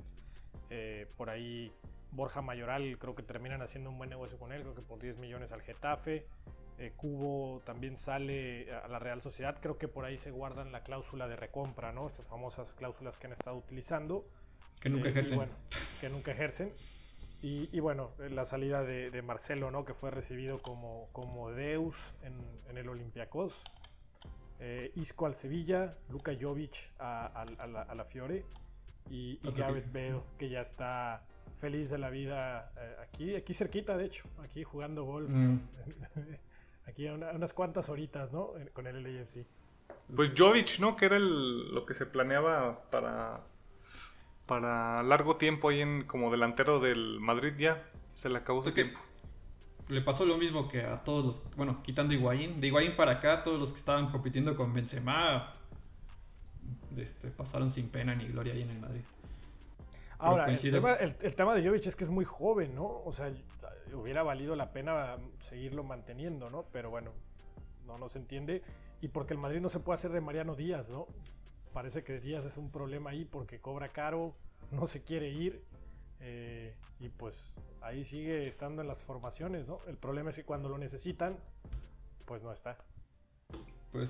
[1.17, 1.71] por ahí
[2.11, 5.19] Borja Mayoral creo que terminan haciendo un buen negocio con él, creo que por 10
[5.19, 6.27] millones al Getafe.
[6.97, 11.29] Cubo también sale a la Real Sociedad, creo que por ahí se guardan la cláusula
[11.29, 12.07] de recompra, ¿no?
[12.07, 14.27] Estas famosas cláusulas que han estado utilizando.
[14.81, 15.37] Que nunca ejercen.
[15.37, 15.53] Bueno,
[16.01, 16.73] que nunca ejercen.
[17.47, 19.85] Y, bueno, la salida de, Marcelo, ¿no?
[19.85, 22.41] Que fue recibido como, como Deus en,
[22.75, 23.63] el Olympiacos.
[24.61, 27.45] Eh, Isco al Sevilla, Luka Jovic a,
[27.95, 28.47] la, Fiore
[29.11, 31.23] y, y Gareth Bale, que ya está
[31.59, 35.31] feliz de la vida eh, aquí, aquí cerquita, de hecho, aquí jugando golf.
[35.31, 35.59] Mm.
[36.87, 38.53] aquí unas cuantas horitas, ¿no?
[38.73, 39.47] Con el LAFC.
[40.14, 40.97] Pues Jovic, ¿no?
[40.97, 43.40] Que era lo que se planeaba para
[44.47, 47.83] para largo tiempo ahí en como delantero del Madrid ya
[48.14, 48.99] se le acabó su tiempo.
[49.88, 53.44] Le pasó lo mismo que a todos los, bueno, quitando Higuaín, de Higuaín para acá
[53.44, 55.55] todos los que estaban compitiendo con Benzema
[56.97, 59.03] este, pasaron sin pena ni gloria ahí en el Madrid.
[60.18, 62.87] Ahora, el tema, el, tema, de Jovic es que es muy joven, ¿no?
[62.87, 63.31] O sea,
[63.94, 66.64] hubiera valido la pena seguirlo manteniendo, ¿no?
[66.72, 67.12] Pero bueno,
[67.87, 68.62] no, no se entiende.
[69.00, 71.07] Y porque el Madrid no se puede hacer de Mariano Díaz, ¿no?
[71.74, 74.35] parece que Díaz es un problema ahí porque cobra caro,
[74.70, 75.62] no se quiere ir.
[76.20, 79.80] Eh, y pues ahí sigue estando en las formaciones, ¿no?
[79.87, 81.37] El problema es que cuando lo necesitan,
[82.24, 82.78] pues no está.
[83.92, 84.09] Pues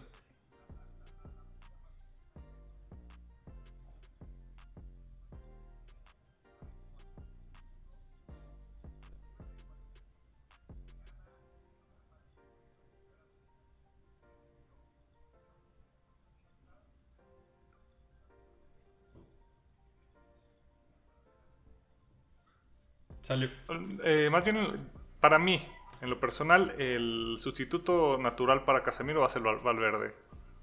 [24.04, 24.88] Eh, más bien,
[25.20, 25.60] para mí,
[26.00, 30.14] en lo personal, el sustituto natural para Casemiro va a ser Valverde.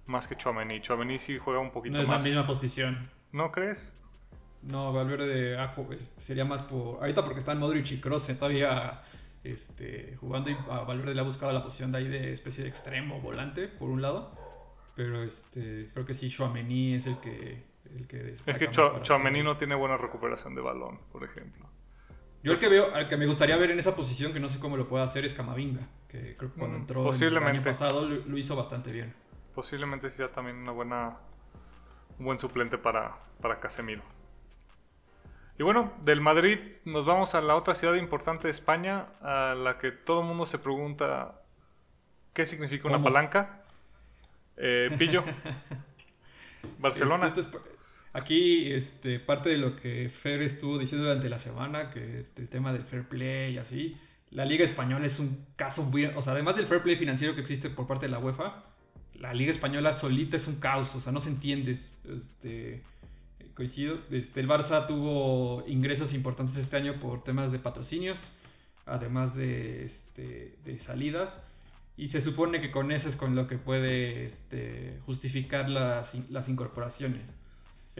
[0.07, 0.81] Más que Chouameni.
[0.81, 2.23] Chouameni sí juega un poquito no es más.
[2.23, 3.09] la misma posición.
[3.31, 3.97] ¿No crees?
[4.61, 5.73] No, Valverde ah,
[6.27, 6.97] sería más por...
[6.97, 9.01] Ahorita porque están Modric y Kroos todavía
[9.43, 12.69] este, jugando y a Valverde le ha buscado la posición de ahí de especie de
[12.69, 14.35] extremo volante, por un lado.
[14.95, 17.71] Pero este, creo que sí, Chouameni es el que...
[17.95, 21.65] El que es que Chouameni no tiene buena recuperación de balón, por ejemplo.
[22.43, 24.59] Yo el que veo, al que me gustaría ver en esa posición, que no sé
[24.59, 28.07] cómo lo puede hacer, es Camavinga, que creo que cuando mm, entró el año pasado
[28.07, 29.13] lo, hizo bastante bien.
[29.53, 31.17] Posiblemente sea también una buena,
[32.17, 34.01] un buen suplente para, para Casemiro.
[35.59, 39.77] Y bueno, del Madrid nos vamos a la otra ciudad importante de España, a la
[39.77, 41.41] que todo el mundo se pregunta
[42.33, 43.61] qué significa una palanca.
[44.57, 45.23] Eh, Pillo.
[46.79, 47.35] Barcelona.
[48.13, 52.73] Aquí, este, parte de lo que Fer estuvo diciendo durante la semana, que el tema
[52.73, 53.97] del fair play y así,
[54.31, 57.41] la Liga Española es un caso muy, o sea, además del fair play financiero que
[57.41, 58.65] existe por parte de la UEFA,
[59.15, 62.83] la Liga Española solita es un caos, o sea, no se entiende, este,
[63.55, 68.17] coincido, este, el Barça tuvo ingresos importantes este año por temas de patrocinios,
[68.85, 71.29] además de, este, de salidas,
[71.95, 76.49] y se supone que con eso es con lo que puede este, justificar las, las
[76.49, 77.21] incorporaciones.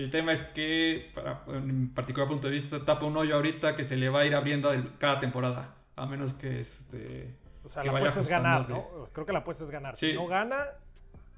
[0.01, 3.87] El tema es que, para, en particular punto de vista, tapa un hoyo ahorita que
[3.87, 5.75] se le va a ir abriendo cada temporada.
[5.95, 7.35] A menos que este.
[7.63, 9.07] O sea, la apuesta es ganar, ¿no?
[9.13, 9.95] Creo que la apuesta es ganar.
[9.97, 10.57] Si no gana,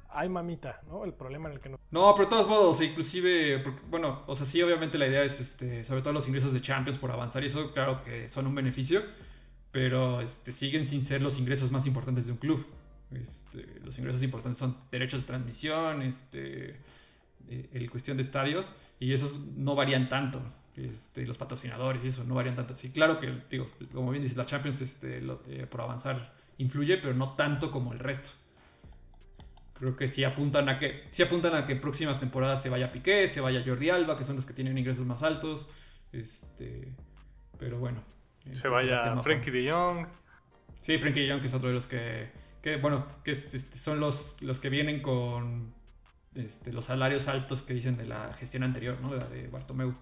[0.09, 1.03] hay mamita, ¿no?
[1.03, 1.77] El problema en el que no.
[1.91, 5.83] No, pero de todos modos, inclusive, bueno, o sea, sí, obviamente la idea es, este,
[5.85, 9.01] sobre todo los ingresos de Champions por avanzar y eso, claro que son un beneficio,
[9.73, 12.65] pero este, siguen sin ser los ingresos más importantes de un club.
[13.11, 16.77] Este, los ingresos importantes son derechos de transmisión, este
[17.49, 18.65] eh, el cuestión de estadios
[18.99, 20.41] y esos no varían tanto.
[20.75, 22.75] Este, los patrocinadores y eso no varían tanto.
[22.81, 26.97] Sí, claro que, digo, como bien dice, la Champions este, lo, eh, por avanzar influye,
[26.97, 28.29] pero no tanto como el resto.
[29.73, 32.91] creo que sí apuntan a que sí apuntan a que en próximas temporadas se vaya
[32.91, 35.67] Piqué, se vaya Jordi Alba, que son los que tienen ingresos más altos.
[36.11, 36.93] Este,
[37.59, 38.03] pero bueno.
[38.51, 40.07] Se vaya Frankie de Jong.
[40.85, 42.29] Sí, Frankie de Jong que es otro de los que,
[42.61, 45.73] que bueno, que este, son los, los que vienen con
[46.35, 49.11] este, los salarios altos que dicen de la gestión anterior, ¿no?
[49.13, 49.93] De la de Bartomeu.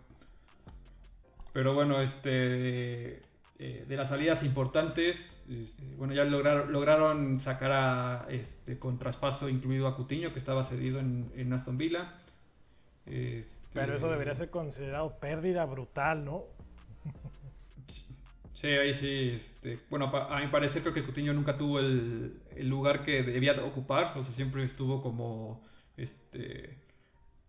[1.53, 3.21] Pero bueno, este
[3.63, 5.17] eh, de las salidas importantes,
[5.47, 10.67] este, bueno, ya lograron, lograron sacar a, este, con traspaso incluido a Cutiño, que estaba
[10.67, 12.13] cedido en, en Aston Villa.
[13.05, 16.43] Este, Pero eso debería ser considerado pérdida brutal, ¿no?
[18.61, 19.41] Sí, ahí sí.
[19.55, 23.59] Este, bueno, a mi parecer creo que Cutiño nunca tuvo el, el, lugar que debía
[23.63, 24.15] ocupar.
[24.17, 25.63] O sea, siempre estuvo como...
[25.97, 26.77] este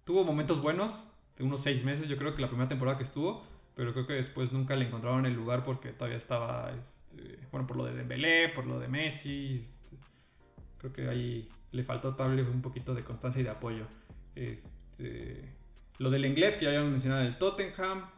[0.05, 0.93] Tuvo momentos buenos,
[1.37, 3.45] de unos seis meses, yo creo que la primera temporada que estuvo.
[3.75, 6.73] Pero creo que después nunca le encontraron el lugar porque todavía estaba...
[6.73, 9.67] Este, bueno, por lo de Dembélé, por lo de Messi.
[9.93, 9.97] Este,
[10.79, 13.87] creo que ahí le faltó tal vez un poquito de constancia y de apoyo.
[14.35, 15.49] Este,
[15.99, 18.11] lo del inglés que ya habíamos mencionado el Tottenham.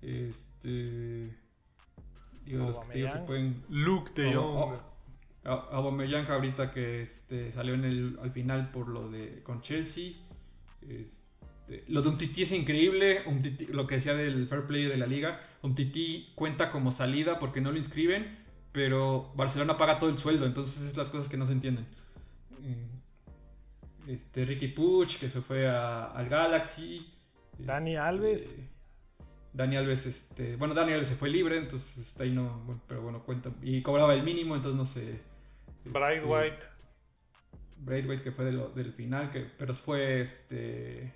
[0.00, 1.36] Este,
[2.46, 2.84] digo,
[3.68, 4.91] Luke de Jong.
[5.44, 10.12] Aubameyang ahorita que este, salió en el, al final por lo de con Chelsea.
[10.82, 13.22] Este, lo de un Titi es increíble,
[13.70, 15.40] lo que decía del fair play de la liga.
[15.62, 18.38] Un Titi cuenta como salida porque no lo inscriben,
[18.72, 21.86] pero Barcelona paga todo el sueldo, entonces es las cosas que no se entienden.
[22.64, 22.88] Eh,
[24.08, 27.06] este Ricky Puch que se fue al Galaxy.
[27.58, 28.58] Dani Alves.
[28.58, 28.68] Eh,
[29.52, 33.22] Dani Alves, este, bueno, Dani Alves se fue libre, entonces está ahí no, pero bueno,
[33.22, 33.50] cuenta.
[33.62, 35.31] Y cobraba el mínimo, entonces no sé.
[35.84, 36.66] Bright White.
[37.78, 41.12] Bright White que fue del final, que, pero fue, este,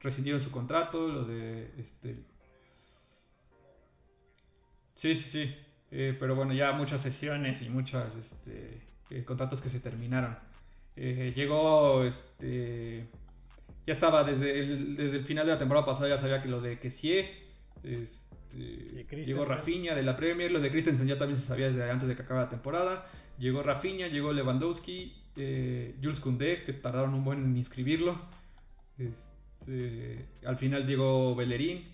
[0.00, 2.16] rescindieron su contrato, lo de, este.
[5.00, 5.54] Sí, sí, sí.
[5.92, 8.80] Eh, pero bueno, ya muchas sesiones y muchos este,
[9.10, 10.36] eh, contratos que se terminaron.
[10.96, 13.06] Eh, llegó, este,
[13.86, 16.60] ya estaba desde el, desde el final de la temporada pasada, ya sabía que lo
[16.60, 17.28] de Kessie
[17.82, 22.08] este, llegó Rafinha de la Premier, lo de Christensen ya también se sabía desde antes
[22.08, 23.06] de que acabara la temporada.
[23.40, 28.20] Llegó Rafinha, llegó Lewandowski, eh, Jules Koundé, que tardaron un buen en inscribirlo.
[28.98, 31.88] Este, al final llegó Bellerín.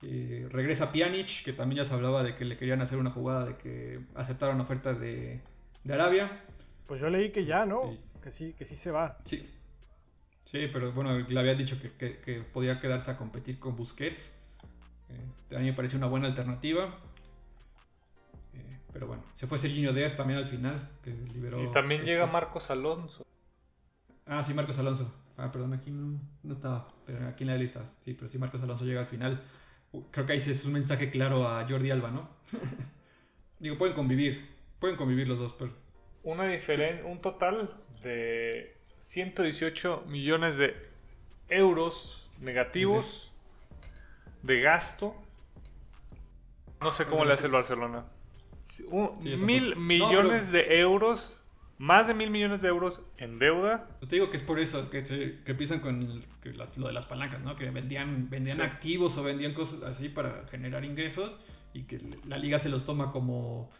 [0.00, 3.44] Eh, regresa Pjanic, que también ya se hablaba de que le querían hacer una jugada
[3.44, 5.42] de que aceptaron ofertas de,
[5.84, 6.40] de Arabia.
[6.86, 7.94] Pues yo leí que ya, ¿no?
[8.22, 9.18] Que sí, que sí se va.
[9.28, 9.46] Sí.
[10.50, 14.16] Sí, pero bueno, le había dicho que, que podía quedarse a competir con Busquets.
[15.10, 16.98] Este, a mí me parece una buena alternativa.
[18.94, 21.60] Pero bueno, se fue Serginho Díaz también al final, que liberó.
[21.60, 23.26] Y también llega Marcos Alonso.
[24.24, 25.12] Ah, sí, Marcos Alonso.
[25.36, 27.90] Ah, perdón, aquí no, no estaba, pero aquí en la lista.
[28.04, 29.42] Sí, pero sí, Marcos Alonso llega al final.
[30.12, 32.28] Creo que ahí es un mensaje claro a Jordi Alba, ¿no?
[33.58, 35.72] Digo, pueden convivir, pueden convivir los dos, pero...
[36.22, 40.74] Una diferencia, un total de 118 millones de
[41.48, 43.32] euros negativos
[44.42, 45.16] de gasto.
[46.80, 48.04] No sé cómo le hace el Barcelona.
[49.20, 51.42] Mil millones de euros,
[51.78, 53.88] más de mil millones de euros en deuda.
[54.00, 56.22] te digo que es por eso que, se, empiezan con
[56.76, 57.56] lo de las palancas, ¿no?
[57.56, 61.32] Que vendían, vendían activos o vendían cosas así para generar ingresos
[61.72, 63.70] y que la liga se los toma como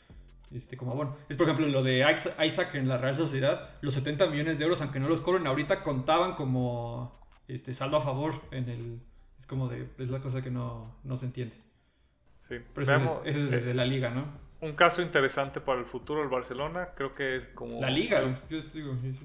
[0.52, 4.26] este como bueno es por ejemplo lo de Isaac en la Real Sociedad los 70
[4.26, 8.68] millones de euros aunque no los cobren ahorita contaban como este saldo a favor en
[8.68, 9.00] el
[9.44, 11.54] es como de, es la cosa que no, no se entiende.
[12.48, 14.24] Sí, pero es, desde eh, la liga, ¿no?
[14.64, 17.82] Un caso interesante para el futuro del Barcelona, creo que es como...
[17.82, 18.22] La liga,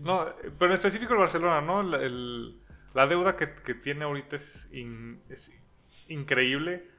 [0.01, 0.25] No,
[0.57, 1.81] pero en específico el Barcelona, ¿no?
[1.81, 1.99] La,
[2.93, 4.69] la deuda que, que, tiene ahorita es,
[5.29, 5.57] es
[6.09, 6.89] increíble.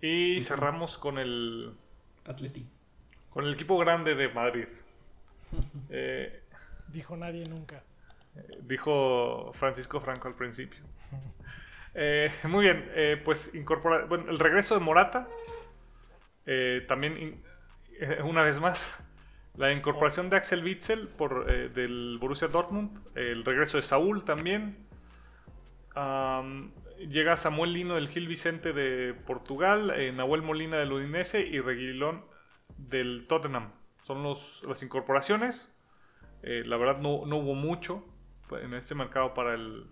[0.00, 1.72] Y cerramos con el...
[2.24, 2.64] Atleti.
[3.30, 4.68] Con el equipo grande de Madrid.
[5.90, 6.42] eh,
[6.92, 7.82] dijo nadie nunca.
[8.62, 10.80] dijo Francisco Franco al principio.
[12.00, 14.06] Eh, muy bien, eh, pues incorporar.
[14.06, 15.26] Bueno, el regreso de Morata.
[16.46, 17.42] Eh, también,
[18.24, 18.90] una vez más,
[19.56, 22.98] la incorporación de Axel Witzel por, del Borussia Dortmund.
[23.14, 24.86] El regreso de Saúl también.
[26.98, 29.92] llega Samuel Lino del Gil Vicente de Portugal.
[30.14, 32.24] Nahuel Molina del Udinese y Reguilón
[32.76, 33.72] del Tottenham.
[34.04, 35.74] Son los, las incorporaciones.
[36.42, 38.04] la verdad, no, no hubo mucho
[38.56, 39.86] en este mercado para el,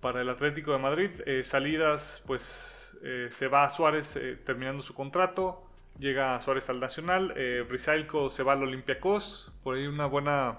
[0.00, 1.10] para el Atlético de Madrid.
[1.26, 5.67] Eh, salidas, pues eh, se va a Suárez eh, terminando su contrato.
[5.98, 7.34] Llega Suárez al Nacional.
[7.36, 9.52] Eh, se va al Olympiacos.
[9.62, 10.58] Por ahí una buena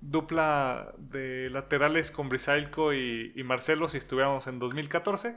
[0.00, 5.36] dupla de laterales con Brisailko y, Marcelo si estuviéramos en 2014.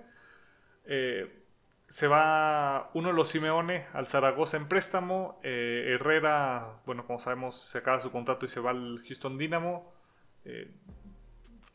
[1.88, 5.40] se va uno de los Simeone al Zaragoza en préstamo.
[5.44, 9.98] Herrera, bueno, como sabemos, se acaba su contrato y se va al Houston Dynamo.
[10.48, 10.72] Eh,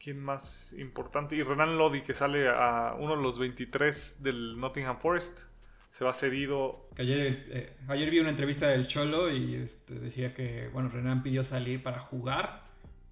[0.03, 1.37] ¿Quién más importante?
[1.37, 5.52] Y Renan Lodi, que sale a uno de los 23 del Nottingham Forest.
[5.93, 6.89] Se va cedido.
[6.99, 11.45] Ayer, eh, ayer vi una entrevista del Cholo y este, decía que bueno Renan pidió
[11.45, 12.63] salir para jugar.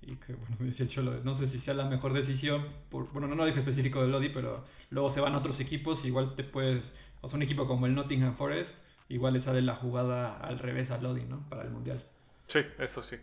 [0.00, 2.66] Y que bueno, decía el Cholo, no sé si sea la mejor decisión.
[2.90, 6.02] Por, bueno, no lo dije específico de Lodi, pero luego se van a otros equipos.
[6.06, 6.82] Igual te puedes.
[7.20, 8.70] O sea, un equipo como el Nottingham Forest,
[9.10, 11.46] igual le sale la jugada al revés a Lodi, ¿no?
[11.50, 12.02] Para el mundial.
[12.46, 13.16] Sí, eso sí.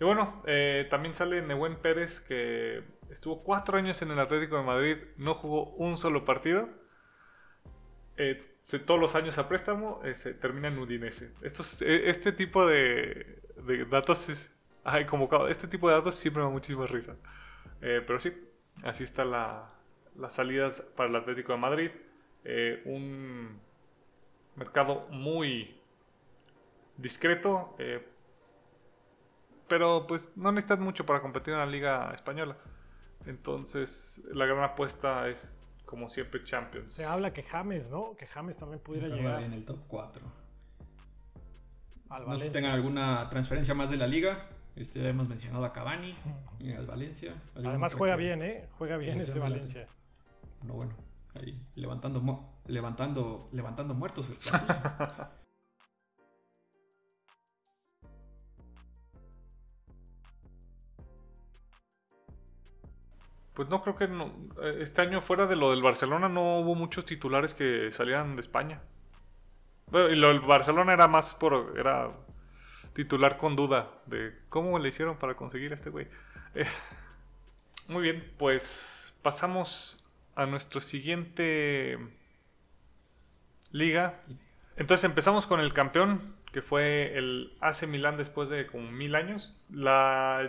[0.00, 4.62] Y bueno, eh, también sale Nehuen Pérez, que estuvo cuatro años en el Atlético de
[4.62, 6.70] Madrid, no jugó un solo partido.
[8.16, 11.32] Eh, todos los años a préstamo, eh, se termina en Udinese.
[11.42, 13.40] este tipo de,
[13.90, 14.54] datos es.
[14.84, 17.16] Ay, como, este tipo de datos siempre me da muchísima risa.
[17.80, 18.32] pero sí,
[18.82, 19.70] así está la,
[20.16, 21.90] las salidas para el Atlético de Madrid.
[22.84, 23.60] un
[24.56, 25.80] mercado muy
[26.96, 27.76] discreto
[29.68, 32.56] pero pues no necesitas mucho para competir en la liga española.
[33.26, 35.57] Entonces la gran apuesta es
[35.88, 36.92] como siempre Champions.
[36.92, 38.14] Se habla que James, ¿no?
[38.14, 39.42] Que James también pudiera llegar.
[39.42, 40.22] En el top 4.
[42.10, 42.52] Al no Valencia.
[42.52, 44.50] tengan alguna transferencia más de la liga.
[44.76, 46.14] Este, ya hemos mencionado a Cavani,
[46.58, 47.34] y al Valencia.
[47.54, 48.68] Además juega bien, ¿eh?
[48.72, 49.88] Juega bien ese Valencia.
[50.62, 50.92] No, bueno,
[51.34, 52.22] ahí levantando,
[52.66, 54.26] levantando, levantando muertos.
[63.58, 67.04] Pues no creo que eh, este año fuera de lo del Barcelona no hubo muchos
[67.04, 68.82] titulares que salieran de España.
[69.90, 72.08] y lo del Barcelona era más por era
[72.92, 76.06] titular con duda de cómo le hicieron para conseguir a este güey.
[76.54, 76.66] Eh,
[77.88, 81.98] muy bien, pues pasamos a nuestro siguiente
[83.72, 84.20] liga.
[84.76, 89.60] Entonces empezamos con el campeón, que fue el AC Milán después de como mil años.
[89.68, 90.48] La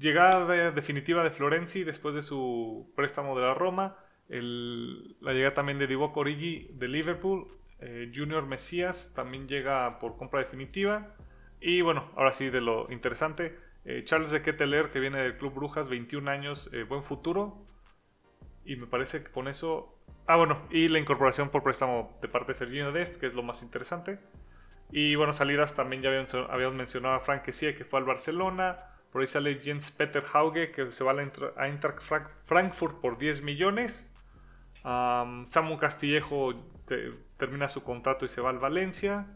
[0.00, 3.96] llegada definitiva de Florenzi después de su préstamo de la Roma,
[4.28, 7.48] la llegada también de Divock Origi de Liverpool,
[7.80, 11.14] eh, Junior Mesías también llega por compra definitiva.
[11.60, 15.54] Y bueno, ahora sí de lo interesante, eh, Charles de Ketteler que viene del Club
[15.54, 17.66] Brujas, 21 años, eh, buen futuro.
[18.64, 19.96] Y me parece que con eso...
[20.26, 23.42] Ah, bueno, y la incorporación por préstamo de parte de Sergio Dest, que es lo
[23.42, 24.18] más interesante.
[24.92, 28.78] Y bueno, salidas también ya habíamos, mencionado a Frank Kessie, que fue al Barcelona.
[29.12, 32.00] Por ahí sale Jens Peter Hauge, que se va a Eintracht
[32.44, 34.14] Frankfurt por 10 millones.
[34.82, 36.54] Samu Castillejo
[37.36, 39.26] termina su contrato y se va al Valencia.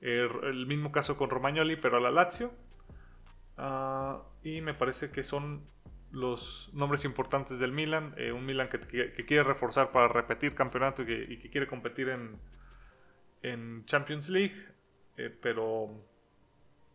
[0.00, 2.52] el mismo caso con Romagnoli, pero a la Lazio.
[3.56, 5.62] Ah, y me parece que son
[6.10, 8.14] los nombres importantes del Milan.
[8.16, 8.78] Eh, un Milan que,
[9.24, 12.38] quiere reforzar para repetir campeonato y que, quiere competir en,
[13.42, 14.66] en Champions League.
[15.16, 15.90] Eh, pero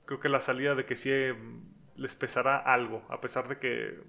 [0.05, 1.11] creo que la salida de que sí
[1.97, 3.99] les pesará algo, a pesar de que,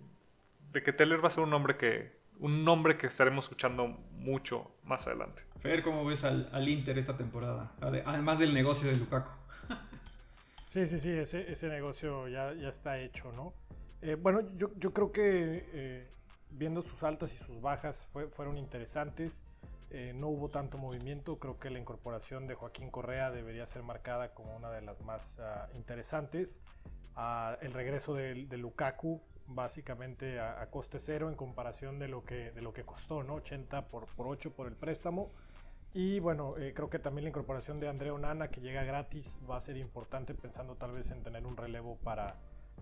[0.73, 4.71] de que Teller va a ser un nombre que, un nombre que estaremos escuchando mucho
[4.85, 5.43] más adelante.
[5.61, 7.73] Fer, ¿cómo ves al, Inter esta temporada?
[7.81, 9.31] Además del negocio de Lukaku.
[10.67, 13.55] sí, sí, sí, ese, ese negocio ya, ya está hecho, ¿no?
[14.03, 16.07] Eh, bueno, yo, yo, creo que eh,
[16.51, 19.45] viendo sus altas y sus bajas fueron interesantes.
[19.91, 21.39] Eh, no hubo tanto movimiento.
[21.39, 25.41] Creo que la incorporación de Joaquín Correa debería ser marcada como una de las más
[25.41, 26.61] ah, interesantes
[27.61, 32.73] el regreso de, Lukaku básicamente a, coste cero en comparación de lo que, de lo
[32.73, 33.35] que costó, ¿no?
[33.35, 35.31] 80 por, por 8 por el préstamo.
[35.95, 39.57] Y bueno, eh, creo que también la incorporación de Andrea Onana, que llega gratis, va
[39.57, 42.37] a ser importante pensando tal vez en tener un relevo para,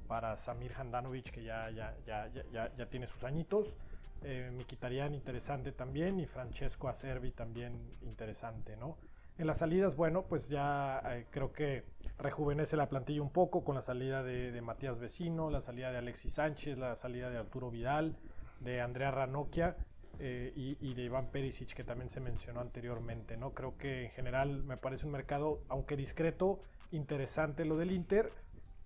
[0.08, 3.78] para Samir Handanovic, que ya, ya, ya, ya, ya tiene sus añitos.
[4.22, 8.98] Eh, Mikitarian interesante también y Francesco Acerbi también interesante, ¿no?
[9.38, 11.84] En las salidas, bueno, pues ya eh, creo que
[12.18, 16.32] rejuvenece la plantilla un poco con la salida de, Matías Vecino, la salida de Alexis
[16.34, 18.16] Sánchez, la salida de Arturo Vidal,
[18.60, 19.76] de Andrea Ranocchia
[20.18, 23.52] eh, y, de Iván Perisic, que también se mencionó anteriormente, ¿no?
[23.52, 28.32] Creo que en general me parece un mercado, aunque discreto, interesante lo del Inter,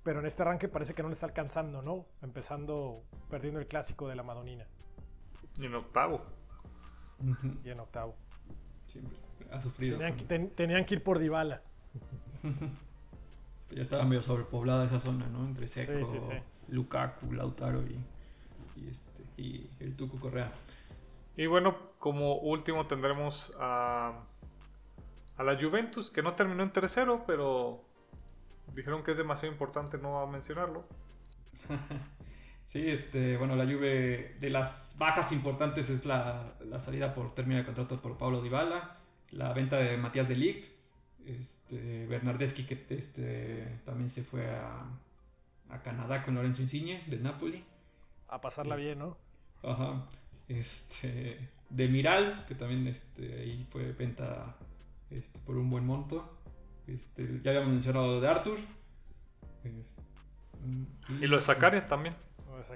[0.03, 2.07] pero en este arranque parece que no le está alcanzando, ¿no?
[2.23, 4.67] Empezando perdiendo el clásico de la Madonina.
[5.57, 6.23] Y en octavo.
[7.63, 8.17] Y en octavo.
[9.53, 9.99] Ha sufrido.
[10.55, 11.63] Tenían, que ir por Dybala.
[13.71, 15.47] ya estaba medio sobrepoblada esa zona, ¿no?
[15.47, 15.93] Entre Seco,
[16.69, 17.99] Lukaku, Lautaro y,
[18.89, 20.53] este, y el Tuco Correa.
[21.37, 24.25] Y bueno, como último tendremos a,
[25.39, 27.79] a la Juventus, que no terminó en tercero, pero
[28.75, 30.83] dijeron que es demasiado importante no mencionarlo.
[32.73, 37.61] sí, este, bueno, la Juve de las bajas importantes es la, la salida por término
[37.61, 39.00] de contrato por Pablo Dybala,
[39.33, 40.65] la venta de Matías de Ligt,
[41.27, 44.85] este, Bernardeschi que este, también se fue a,
[45.71, 47.65] a Canadá con Lorenzo Insigne del Napoli
[48.31, 49.17] a pasarla bien, ¿no?
[49.63, 50.07] Ajá.
[50.49, 54.55] Este, de Miral, que también este, ahí fue venta
[55.11, 56.39] este, por un buen monto.
[56.87, 58.59] Este, ya habíamos mencionado de Arthur.
[61.21, 62.15] y, lo de Zakaria también.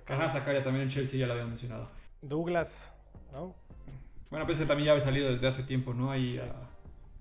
[0.07, 1.89] Ajá, Zakaria también en Chelsea ya lo habían mencionado.
[2.21, 2.93] Douglas,
[3.33, 3.55] ¿no?
[4.35, 6.11] Bueno, pues ese también ya había salido desde hace tiempo, ¿no?
[6.11, 6.69] Ahí a,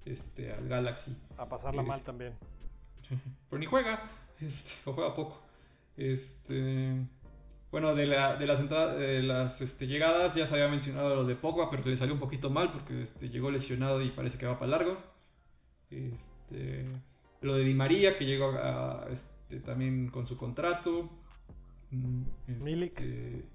[0.04, 1.16] este, al Galaxy.
[1.38, 2.34] A pasarla mal también.
[3.52, 4.10] Pero ni juega,
[4.86, 5.40] o juega poco.
[5.96, 7.06] Este,
[7.70, 11.26] bueno, de, la, de las, entradas, de las este, llegadas ya se había mencionado lo
[11.26, 14.48] de Pogba, pero le salió un poquito mal porque este, llegó lesionado y parece que
[14.48, 14.98] va para largo.
[15.92, 16.88] Este,
[17.42, 18.58] lo de Di María, que llegó
[19.12, 21.12] este, también con su contrato.
[21.92, 22.24] Mm,
[22.64, 23.00] Milik.
[23.00, 23.46] Este,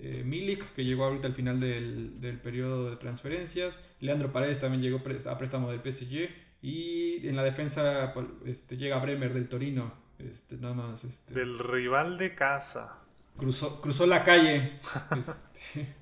[0.00, 3.74] eh, Milik, que llegó ahorita al final del, del periodo de transferencias.
[4.00, 6.28] Leandro Paredes también llegó a préstamo del PSG.
[6.62, 9.92] Y en la defensa pues, este, llega Bremer del Torino.
[10.18, 11.04] Este, nada más.
[11.04, 12.98] Este, del rival de casa.
[13.36, 14.74] Cruzó, cruzó la calle.
[14.74, 15.94] Este,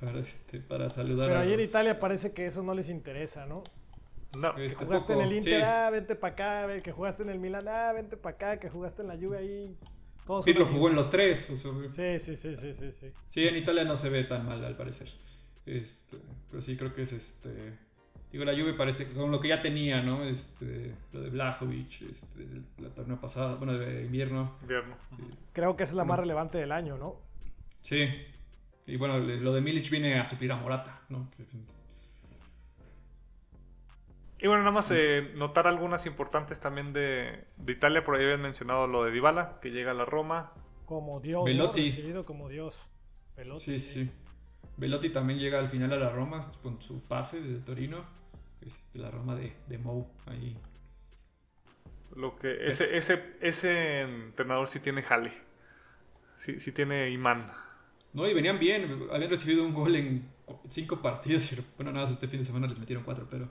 [0.00, 3.64] para, este, para saludar Pero ayer Italia parece que eso no les interesa, ¿no?
[4.36, 4.54] No.
[4.54, 7.92] Que jugaste en el Inter, ah, vente para acá, que jugaste en el Milan, ah,
[7.94, 9.76] vente para acá, que jugaste en la Juve ahí.
[10.44, 11.46] Sí, lo jugó en los tres.
[11.90, 13.12] sí, sí, sí, sí, sí, sí.
[13.32, 15.08] Sí, en Italia no se ve tan mal al parecer.
[15.66, 16.16] Este,
[16.50, 17.78] pero sí creo que es este
[18.32, 20.22] Digo, la Juve parece que con lo que ya tenía, ¿no?
[20.22, 22.46] Este, lo de Blajovic, este,
[22.78, 24.56] la torneo pasada, bueno, de invierno.
[24.60, 24.96] Invierno.
[25.54, 27.16] Creo que es la más relevante del año, ¿no?
[27.88, 28.06] Sí.
[28.86, 31.30] Y bueno, lo de Milic viene a suplir a Morata, ¿no?
[34.40, 38.04] Y bueno, nada más eh, notar algunas importantes también de, de, Italia.
[38.04, 40.52] Por ahí habían mencionado lo de Dybala, que llega a la Roma.
[40.86, 41.86] Como Dios, Velotti.
[41.86, 42.88] recibido como Dios.
[43.36, 43.90] Velotti, sí.
[43.92, 44.10] sí.
[44.76, 48.04] Velotti también llega al final a la Roma con su pase desde Torino.
[48.60, 50.56] Este, la Roma de, de Mou ahí.
[52.14, 55.32] Lo que ese, ese, ese entrenador sí tiene jale.
[56.36, 57.50] Sí, sí tiene imán.
[58.12, 59.08] No, y venían bien.
[59.12, 60.28] Habían recibido un gol en
[60.72, 61.42] cinco partidos.
[61.76, 63.48] Bueno, nada, este fin de semana les metieron cuatro, pero.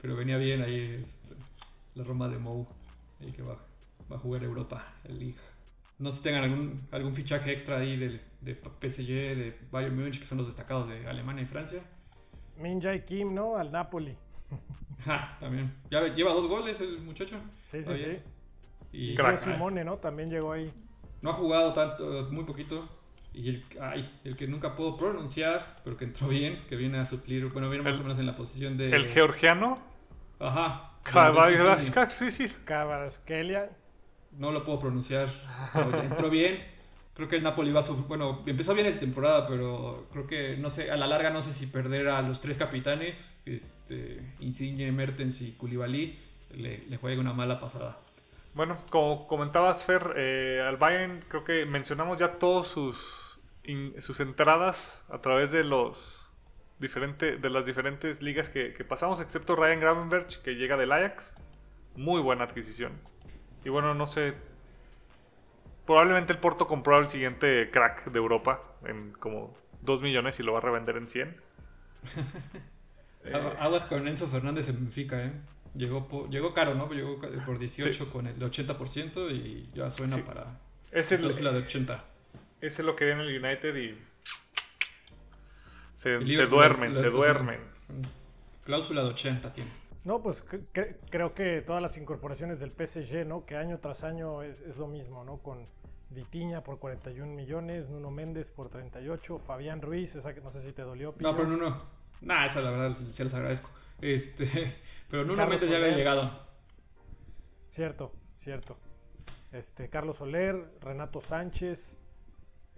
[0.00, 1.04] Pero venía bien ahí
[1.94, 2.66] la Roma de Mou.
[3.20, 3.56] Ahí que va,
[4.10, 5.42] va a jugar Europa, el Liga
[6.00, 10.18] no sé si tengan algún, algún fichaje extra ahí de, de PSG, de Bayern Múnich,
[10.18, 11.82] que son los destacados de Alemania y Francia.
[12.56, 13.56] Min Jae Kim, ¿no?
[13.56, 14.16] Al Napoli.
[15.06, 15.72] Ah, también.
[15.90, 17.40] Ya lleva dos goles el muchacho.
[17.62, 18.18] Sí, sí, sí.
[18.92, 19.96] Y, y Simone, ¿no?
[19.96, 20.70] También llegó ahí.
[21.22, 22.86] No ha jugado tanto, muy poquito.
[23.32, 27.08] Y el, ay, el que nunca puedo pronunciar, pero que entró bien, que viene a
[27.08, 28.90] suplir, bueno, viene más o menos en la posición de...
[28.90, 29.78] ¿El georgiano?
[30.40, 30.90] Ajá.
[32.64, 33.70] Cabaraskelia
[34.38, 35.30] no lo puedo pronunciar,
[36.02, 36.60] entró bien.
[37.14, 40.74] Creo que el Napoli va a bueno, empezó bien la temporada, pero creo que no
[40.74, 43.14] sé, a la larga no sé si perder a los tres capitanes,
[43.44, 46.18] este, Insigne, Mertens y Koulibaly,
[46.54, 47.98] le, le juegue una mala pasada.
[48.54, 53.20] Bueno, como comentabas Fer, eh, al Bayern creo que mencionamos ya todos sus
[54.00, 56.32] sus entradas a través de los
[56.80, 61.36] diferentes de las diferentes ligas que, pasamos, excepto Ryan Gravenberch que llega del Ajax,
[61.94, 62.92] muy buena adquisición.
[63.64, 64.34] Y bueno, no sé.
[65.86, 70.52] Probablemente el Porto compró al siguiente crack de Europa en como 2 millones y lo
[70.52, 71.36] va a revender en 100.
[73.24, 75.32] eh, Aguas con Enzo Fernández en Benfica, ¿eh?
[75.74, 76.92] Llegó, llegó caro, ¿no?
[76.92, 80.58] Llegó por 18 con el 80% y ya suena para
[80.90, 82.04] es el, la de 80.
[82.60, 83.98] Ese es lo que viene el United y
[85.94, 87.60] se, se duermen, se duermen.
[88.64, 89.70] Cláusula de 80 tiene.
[90.04, 90.44] No, pues
[91.10, 93.44] creo que todas las incorporaciones del PSG, ¿no?
[93.44, 95.38] Que año tras año es, lo mismo, ¿no?
[95.38, 95.66] Con
[96.08, 100.72] Vitiña por 41 millones, Nuno Méndez por 38, Fabián Ruiz, esa que no sé si
[100.72, 101.14] te dolió.
[101.20, 101.82] No, pero Nuno,
[102.22, 103.70] nada, esa la verdad se los agradezco.
[104.00, 104.76] Este,
[105.10, 106.30] pero Nuno Méndez ya había llegado.
[107.66, 108.78] Cierto, cierto.
[109.52, 112.00] Este, Carlos Soler, Renato Sánchez,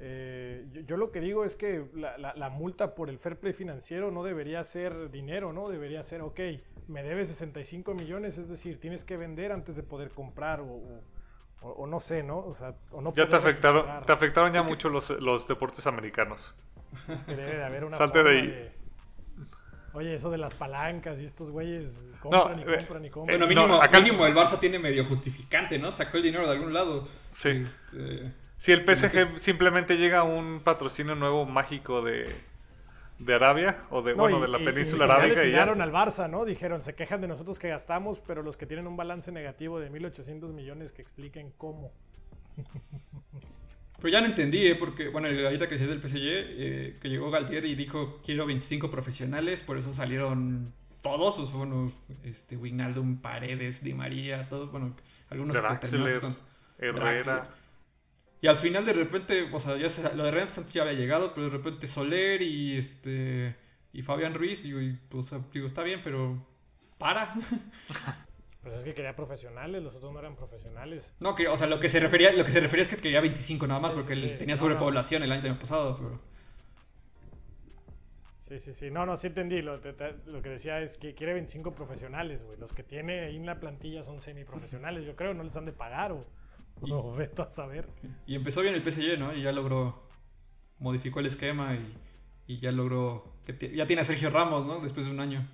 [0.04, 4.24] eh, yo, lo que digo es que la, multa por el fair play financiero no
[4.24, 5.68] debería ser dinero, ¿no?
[5.68, 6.40] Debería ser, ok,
[6.88, 12.00] me debes 65 millones, es decir, tienes que vender antes de poder comprar o, no
[12.00, 12.38] sé, ¿no?
[12.38, 16.56] O sea, o no ya te afectaron, te afectaron ya mucho los, los, deportes americanos.
[17.08, 18.72] Es que debe de haber una Salte de ahí.
[19.94, 23.38] Oye, eso de las palancas y estos güeyes compran y eh, compran y compran.
[23.38, 25.90] Bueno, mínimo, acá mínimo el Barça tiene medio justificante, ¿no?
[25.90, 27.08] Sacó el dinero de algún lado.
[27.32, 27.66] Sí.
[27.92, 32.36] Este, si el PSG simplemente llega a un patrocinio nuevo mágico de,
[33.18, 35.44] de Arabia o de, bueno, de la península arábiga.
[35.44, 36.44] Y ya al Barça, ¿no?
[36.44, 39.90] Dijeron, se quejan de nosotros que gastamos, pero los que tienen un balance negativo de
[39.90, 41.92] 1.800 millones que expliquen cómo.
[44.02, 44.74] Pues ya no entendí, ¿eh?
[44.74, 48.90] porque, bueno, ahorita que decía del PSG, eh, que llegó Galtier y dijo, quiero 25
[48.90, 51.92] profesionales, por eso salieron todos, o bueno,
[52.24, 54.88] este, Wijnaldum, Paredes, Di María, todos, bueno,
[55.30, 55.54] algunos...
[55.54, 56.20] Draxler,
[56.80, 57.48] Herrera...
[58.40, 61.32] Y al final de repente, o sea, ya se, lo de Rennes ya había llegado,
[61.32, 63.54] pero de repente Soler y este
[63.92, 66.44] y Fabián Ruiz, digo, y, pues, digo, está bien, pero
[66.98, 67.34] para.
[68.62, 71.12] Pues es que quería profesionales, los otros no eran profesionales.
[71.18, 73.20] No, que, o sea, lo que se refería, lo que se refería es que quería
[73.20, 76.20] 25 nada más, porque tenía sobrepoblación el año pasado, pero...
[78.38, 78.90] Sí, sí, sí.
[78.90, 79.62] No, no, sí entendí.
[79.62, 79.80] Lo,
[80.26, 82.58] lo que decía es que quiere 25 profesionales, güey.
[82.58, 85.32] Los que tiene ahí en la plantilla son semiprofesionales, yo creo.
[85.32, 86.26] No les han de pagar o,
[86.86, 87.88] no, veto a saber.
[88.26, 89.34] Y empezó bien el PSG, ¿no?
[89.34, 90.06] Y ya logró...
[90.78, 91.96] Modificó el esquema y,
[92.46, 93.24] y ya logró...
[93.46, 94.80] Que ya tiene a Sergio Ramos, ¿no?
[94.80, 95.48] Después de un año.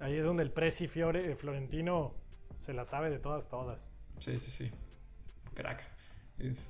[0.00, 2.14] Ahí es donde el Presi Fiore, eh, Florentino
[2.60, 3.90] se la sabe de todas, todas.
[4.24, 4.70] Sí, sí, sí.
[5.54, 5.82] Crack.
[6.38, 6.62] Este.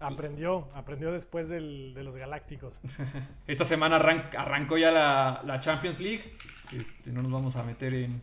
[0.00, 2.80] Aprendió, aprendió después de los Galácticos.
[3.46, 6.24] Esta semana arrancó ya la, Champions League.
[6.72, 8.20] Este, no nos vamos a meter en,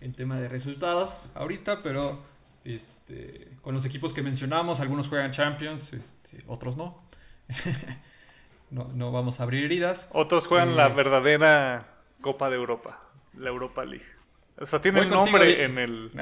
[0.00, 2.18] en tema de resultados ahorita, pero
[2.64, 6.94] este, con los equipos que mencionamos, algunos juegan Champions, este, otros no.
[8.70, 8.84] no.
[8.92, 9.12] no.
[9.12, 10.06] vamos a abrir heridas.
[10.10, 14.06] Otros juegan la eh, verdadera Copa de Europa la Europa League.
[14.58, 16.10] O sea, tiene el nombre en el...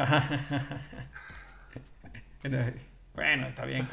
[3.15, 3.89] bueno, está bien.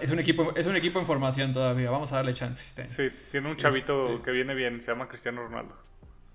[0.00, 1.90] es, un equipo, es un equipo en formación todavía.
[1.90, 2.60] Vamos a darle chance.
[2.90, 4.82] Sí, tiene un chavito que viene bien.
[4.82, 5.74] Se llama Cristiano Ronaldo.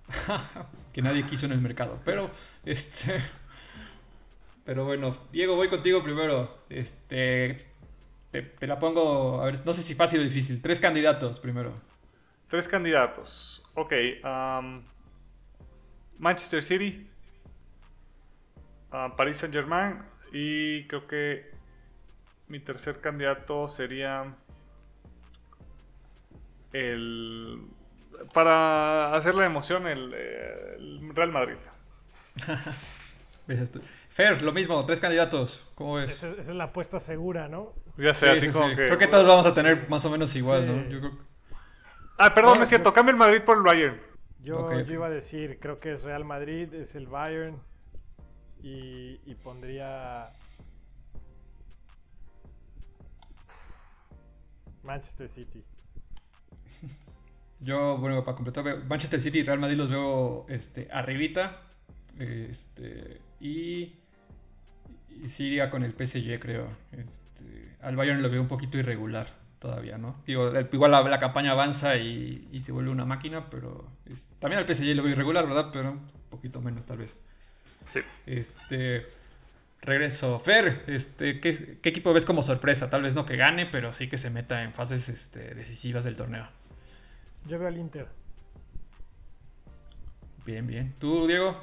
[0.93, 1.99] que nadie quiso en el mercado.
[2.03, 2.23] Pero,
[2.65, 3.23] este...
[4.65, 6.57] Pero bueno, Diego, voy contigo primero.
[6.69, 7.57] Este,
[8.31, 10.61] te, la pongo, a ver, no sé si fácil o difícil.
[10.61, 11.75] Tres candidatos primero.
[12.47, 13.62] Tres candidatos.
[13.75, 13.93] Ok.
[14.23, 14.83] Um,
[16.19, 17.07] Manchester City,
[19.17, 19.99] Paris Saint Germain
[20.31, 21.51] y creo que
[22.47, 24.35] mi tercer candidato sería
[26.71, 27.59] el
[28.33, 31.55] para hacer la emoción el, Real Madrid.
[34.15, 35.51] Fer, lo mismo, tres candidatos.
[35.75, 36.11] ¿Cómo ves?
[36.11, 37.73] Esa, es la apuesta segura, ¿no?
[37.97, 38.75] Ya sé, así como que.
[38.75, 40.89] Creo que todos vamos a tener más o menos igual, ¿no?
[40.89, 41.32] Yo creo...
[42.17, 42.93] Ah, perdón, me siento.
[42.93, 43.99] Cambia el Madrid por el Bayern.
[44.39, 47.61] Yo, iba a decir, creo que es Real Madrid, es el Bayern
[48.61, 50.31] y, pondría
[54.83, 55.63] Manchester City.
[57.61, 61.61] Yo, bueno, para completar, Manchester City y Real Madrid los veo este, arribita.
[62.19, 63.95] Este, y,
[65.09, 66.67] y sí con el PSG, creo.
[66.91, 70.17] Este, al Bayern lo veo un poquito irregular todavía, ¿no?
[70.27, 73.87] Digo, igual la, campaña avanza y, se vuelve una máquina, pero
[74.39, 75.69] también al PSG lo veo irregular, ¿verdad?
[75.71, 77.09] Pero un poquito menos tal vez.
[77.85, 78.01] Sí.
[78.25, 79.07] Este,
[79.81, 80.41] regreso.
[80.41, 82.89] Fer, este, ¿qué, equipo ves como sorpresa?
[82.89, 86.17] Tal vez no que gane, pero sí que se meta en fases este, decisivas del
[86.17, 86.45] torneo.
[87.45, 88.07] Yo veo al Inter.
[90.45, 90.93] Bien, bien.
[90.99, 91.57] ¿Tú, Diego?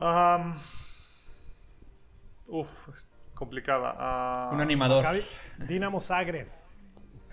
[0.00, 0.56] Um,
[2.48, 2.88] uf,
[3.34, 3.94] complicada.
[3.96, 5.04] Ah, un animador.
[5.68, 6.63] Dinamo Zagreb.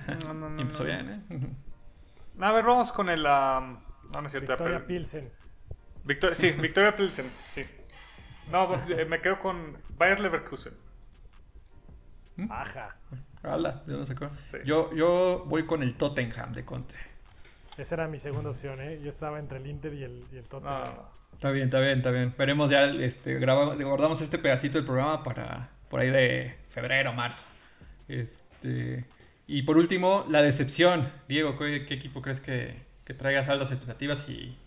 [0.08, 2.44] No, no, no, bien, ¿eh?
[2.44, 3.24] A ver, vamos con el.
[3.24, 4.52] no, no es cierto.
[4.52, 5.30] Victoria Pilsen.
[6.34, 7.64] sí, Victoria Pilsen, sí.
[8.52, 10.74] No, eh, me quedo con Bayer Leverkusen.
[12.38, 12.52] ¿Mm?
[12.52, 12.96] Ajá.
[13.44, 14.06] yo, no
[14.44, 16.96] sé yo, yo voy con el Tottenham de Conte.
[17.78, 19.00] Esa era mi segunda opción, ¿eh?
[19.02, 20.94] Yo estaba entre el Inter y el, y el Tottenham.
[21.34, 22.34] Está bien, está bien, está bien.
[22.38, 27.42] Veremos ya, este, grabamos, guardamos este pedacito del programa para por ahí de febrero, marzo.
[28.08, 29.06] Este,
[29.52, 31.12] y por último, la decepción.
[31.28, 32.74] Diego, ¿qué, equipo crees que,
[33.04, 34.58] que traiga saldas expectativas y,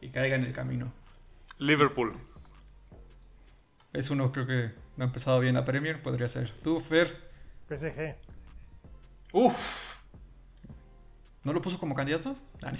[0.00, 0.92] y caiga en el camino?
[1.58, 2.16] Liverpool.
[3.92, 6.52] Es uno, creo que no ha empezado bien la Premier, podría ser.
[6.62, 7.10] ¿Tú, Fer?
[7.68, 8.14] PSG.
[9.32, 9.96] Uf.
[11.42, 12.36] ¿No lo puso como candidato?
[12.62, 12.72] Ah,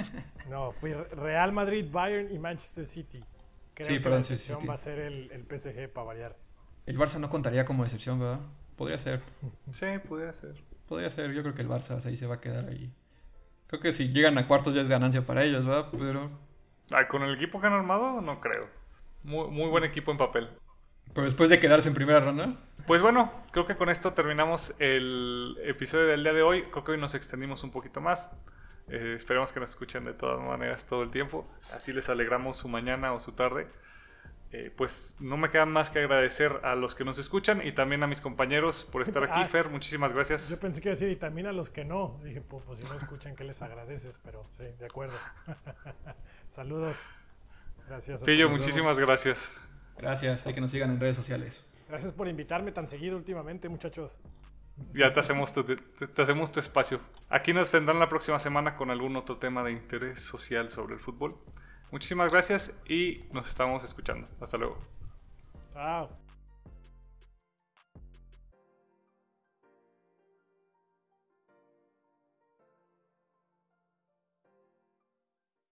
[0.50, 3.24] no, fui Real Madrid, Bayern y Manchester City.
[3.72, 6.32] Creo que la decepción va a ser el, el PSG para variar.
[6.84, 8.40] El Barça no contaría como decepción, ¿verdad?
[8.76, 9.22] Podría ser.
[9.72, 10.54] Sí, podría ser.
[10.88, 12.92] Podría ser, yo creo que el Barça ahí se va a quedar ahí.
[13.66, 15.88] Creo que si llegan a cuartos ya es ganancia para ellos, ¿verdad?
[15.90, 16.30] Pero...
[17.08, 18.64] con el equipo que han armado, no creo.
[19.24, 20.48] Muy, muy buen equipo en papel.
[21.12, 22.56] Pero después de quedarse en primera ronda.
[22.86, 26.62] Pues bueno, creo que con esto terminamos el episodio del día de hoy.
[26.70, 28.30] Creo que hoy nos extendimos un poquito más.
[28.88, 31.46] Eh, esperemos que nos escuchen de todas maneras todo el tiempo.
[31.72, 33.66] Así les alegramos su mañana o su tarde.
[34.58, 38.02] Eh, pues no me queda más que agradecer a los que nos escuchan y también
[38.02, 39.34] a mis compañeros por estar aquí.
[39.36, 40.48] Ah, Fer, muchísimas gracias.
[40.48, 42.18] Yo pensé que iba a decir y también a los que no.
[42.24, 44.18] Dije, pues, pues si no escuchan, ¿qué les agradeces?
[44.24, 45.14] Pero sí, de acuerdo.
[46.48, 47.04] Saludos.
[47.86, 48.22] Gracias.
[48.24, 49.52] Pillo, muchísimas gracias.
[49.98, 51.52] Gracias, hay que nos sigan en redes sociales.
[51.86, 54.20] Gracias por invitarme tan seguido últimamente, muchachos.
[54.94, 57.00] Ya te hacemos tu, te hacemos tu espacio.
[57.28, 61.00] Aquí nos tendrán la próxima semana con algún otro tema de interés social sobre el
[61.00, 61.36] fútbol.
[61.96, 64.28] Muchísimas gracias y nos estamos escuchando.
[64.38, 64.76] Hasta luego.